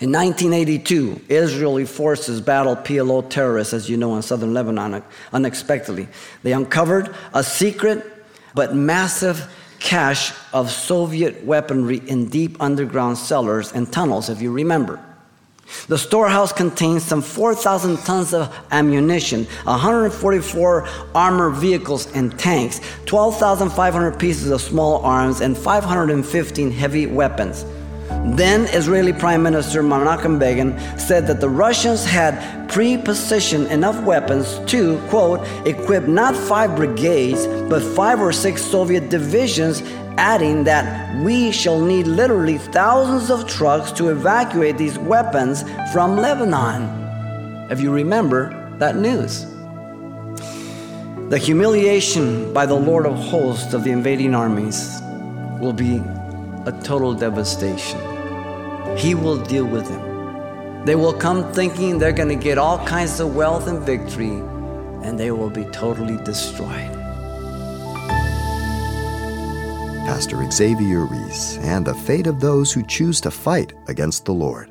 In 0.00 0.12
1982, 0.12 1.22
Israeli 1.28 1.84
forces 1.84 2.40
battled 2.40 2.84
PLO 2.84 3.28
terrorists, 3.28 3.72
as 3.72 3.90
you 3.90 3.96
know, 3.96 4.14
in 4.16 4.22
southern 4.22 4.54
Lebanon 4.54 5.02
unexpectedly. 5.32 6.08
They 6.42 6.52
uncovered 6.52 7.14
a 7.32 7.42
secret 7.42 8.04
but 8.54 8.74
massive 8.74 9.50
cache 9.80 10.32
of 10.52 10.70
Soviet 10.70 11.44
weaponry 11.44 11.98
in 12.06 12.28
deep 12.28 12.56
underground 12.60 13.18
cellars 13.18 13.72
and 13.72 13.92
tunnels, 13.92 14.28
if 14.28 14.40
you 14.40 14.52
remember. 14.52 15.03
The 15.88 15.98
storehouse 15.98 16.52
contains 16.52 17.02
some 17.02 17.22
4,000 17.22 17.98
tons 17.98 18.32
of 18.32 18.54
ammunition, 18.70 19.44
144 19.64 20.88
armored 21.14 21.54
vehicles 21.54 22.10
and 22.14 22.38
tanks, 22.38 22.80
12,500 23.06 24.18
pieces 24.18 24.50
of 24.50 24.60
small 24.60 25.04
arms, 25.04 25.40
and 25.40 25.56
515 25.56 26.70
heavy 26.70 27.06
weapons. 27.06 27.64
Then 28.08 28.62
Israeli 28.66 29.12
Prime 29.12 29.42
Minister 29.42 29.82
Menachem 29.82 30.38
Begin 30.38 30.78
said 30.98 31.26
that 31.26 31.40
the 31.40 31.48
Russians 31.48 32.04
had 32.04 32.68
pre-positioned 32.68 33.68
enough 33.68 34.00
weapons 34.02 34.58
to, 34.66 34.98
quote, 35.08 35.46
equip 35.66 36.08
not 36.08 36.34
five 36.34 36.74
brigades, 36.74 37.46
but 37.68 37.82
five 37.82 38.20
or 38.20 38.32
six 38.32 38.62
Soviet 38.62 39.10
divisions 39.10 39.82
adding 40.16 40.64
that 40.64 41.22
we 41.22 41.50
shall 41.50 41.80
need 41.80 42.06
literally 42.06 42.58
thousands 42.58 43.30
of 43.30 43.48
trucks 43.48 43.92
to 43.92 44.08
evacuate 44.08 44.78
these 44.78 44.98
weapons 44.98 45.62
from 45.92 46.16
Lebanon. 46.16 47.70
If 47.70 47.80
you 47.80 47.92
remember 47.92 48.76
that 48.78 48.96
news. 48.96 49.46
The 51.30 51.38
humiliation 51.38 52.52
by 52.52 52.66
the 52.66 52.74
Lord 52.74 53.06
of 53.06 53.16
hosts 53.16 53.72
of 53.72 53.82
the 53.82 53.90
invading 53.90 54.34
armies 54.34 55.00
will 55.58 55.72
be 55.72 56.02
a 56.66 56.72
total 56.82 57.14
devastation. 57.14 58.00
He 58.96 59.14
will 59.14 59.36
deal 59.36 59.66
with 59.66 59.86
them. 59.86 60.84
They 60.84 60.94
will 60.94 61.14
come 61.14 61.52
thinking 61.52 61.98
they're 61.98 62.12
going 62.12 62.28
to 62.28 62.34
get 62.34 62.58
all 62.58 62.84
kinds 62.86 63.20
of 63.20 63.34
wealth 63.34 63.66
and 63.66 63.82
victory, 63.82 64.36
and 65.02 65.18
they 65.18 65.30
will 65.30 65.50
be 65.50 65.64
totally 65.66 66.22
destroyed. 66.24 66.92
Pastor 70.04 70.48
Xavier 70.50 71.06
Reese, 71.06 71.56
and 71.58 71.86
the 71.86 71.94
fate 71.94 72.26
of 72.26 72.40
those 72.40 72.72
who 72.72 72.86
choose 72.86 73.20
to 73.22 73.30
fight 73.30 73.72
against 73.88 74.26
the 74.26 74.32
Lord. 74.32 74.70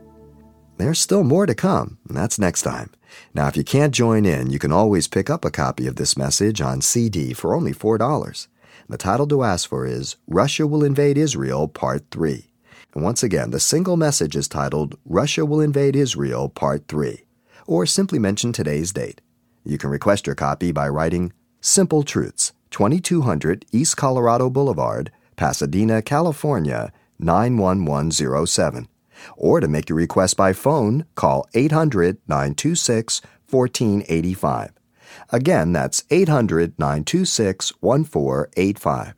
There's 0.78 1.00
still 1.00 1.24
more 1.24 1.46
to 1.46 1.56
come, 1.56 1.98
and 2.08 2.16
that's 2.16 2.40
next 2.40 2.62
time. 2.62 2.92
Now, 3.34 3.48
if 3.48 3.58
you 3.58 3.64
can't 3.64 3.94
join 3.94 4.26
in, 4.26 4.52
you 4.52 4.60
can 4.60 4.72
always 4.72 5.08
pick 5.08 5.30
up 5.30 5.44
a 5.44 5.52
copy 5.52 5.88
of 5.88 5.96
this 5.96 6.18
message 6.18 6.62
on 6.62 6.82
CD 6.82 7.34
for 7.34 7.56
only 7.56 7.74
$4. 7.74 8.48
The 8.90 8.98
title 8.98 9.28
to 9.28 9.44
ask 9.44 9.70
for 9.70 9.86
is 9.86 10.18
Russia 10.28 10.68
Will 10.68 10.84
Invade 10.84 11.18
Israel, 11.18 11.70
Part 11.70 12.04
3. 12.12 12.52
And 12.94 13.04
once 13.04 13.24
again, 13.24 13.52
the 13.52 13.60
single 13.60 13.96
message 13.96 14.36
is 14.36 14.48
titled 14.48 14.98
Russia 15.06 15.46
Will 15.46 15.62
Invade 15.62 15.96
Israel, 15.96 16.50
Part 16.50 16.88
3, 16.90 17.24
or 17.66 17.86
simply 17.86 18.20
mention 18.20 18.52
today's 18.52 18.92
date. 18.92 19.22
You 19.64 19.78
can 19.78 19.90
request 19.90 20.28
your 20.28 20.36
copy 20.36 20.74
by 20.74 20.90
writing 20.90 21.32
Simple 21.62 22.04
Truths, 22.04 22.52
2200 22.72 23.66
East 23.72 23.96
Colorado 23.96 24.50
Boulevard, 24.50 25.12
Pasadena, 25.38 26.02
California 26.02 26.92
91107. 27.20 28.90
Or 29.38 29.62
to 29.62 29.68
make 29.70 29.88
your 29.88 29.98
request 29.98 30.36
by 30.36 30.52
phone, 30.52 31.06
call 31.16 31.48
800 31.54 32.18
926 32.28 33.22
1485. 33.50 34.72
Again, 35.34 35.74
that's 35.74 36.04
800 36.12 36.78
926 36.78 37.74
1485. 37.80 39.16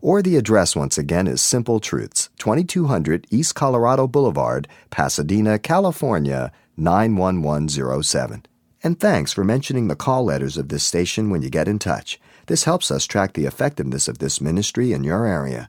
Or 0.00 0.22
the 0.22 0.36
address 0.36 0.74
once 0.74 0.96
again 0.96 1.26
is 1.26 1.42
Simple 1.42 1.78
Truths, 1.78 2.30
2200 2.38 3.26
East 3.30 3.54
Colorado 3.54 4.06
Boulevard, 4.06 4.66
Pasadena, 4.88 5.58
California, 5.58 6.52
91107. 6.78 8.46
And 8.82 8.98
thanks 8.98 9.34
for 9.34 9.44
mentioning 9.44 9.88
the 9.88 9.96
call 9.96 10.24
letters 10.24 10.56
of 10.56 10.70
this 10.70 10.84
station 10.84 11.28
when 11.28 11.42
you 11.42 11.50
get 11.50 11.68
in 11.68 11.78
touch. 11.78 12.18
This 12.46 12.64
helps 12.64 12.90
us 12.90 13.04
track 13.04 13.34
the 13.34 13.44
effectiveness 13.44 14.08
of 14.08 14.20
this 14.20 14.40
ministry 14.40 14.94
in 14.94 15.04
your 15.04 15.26
area. 15.26 15.68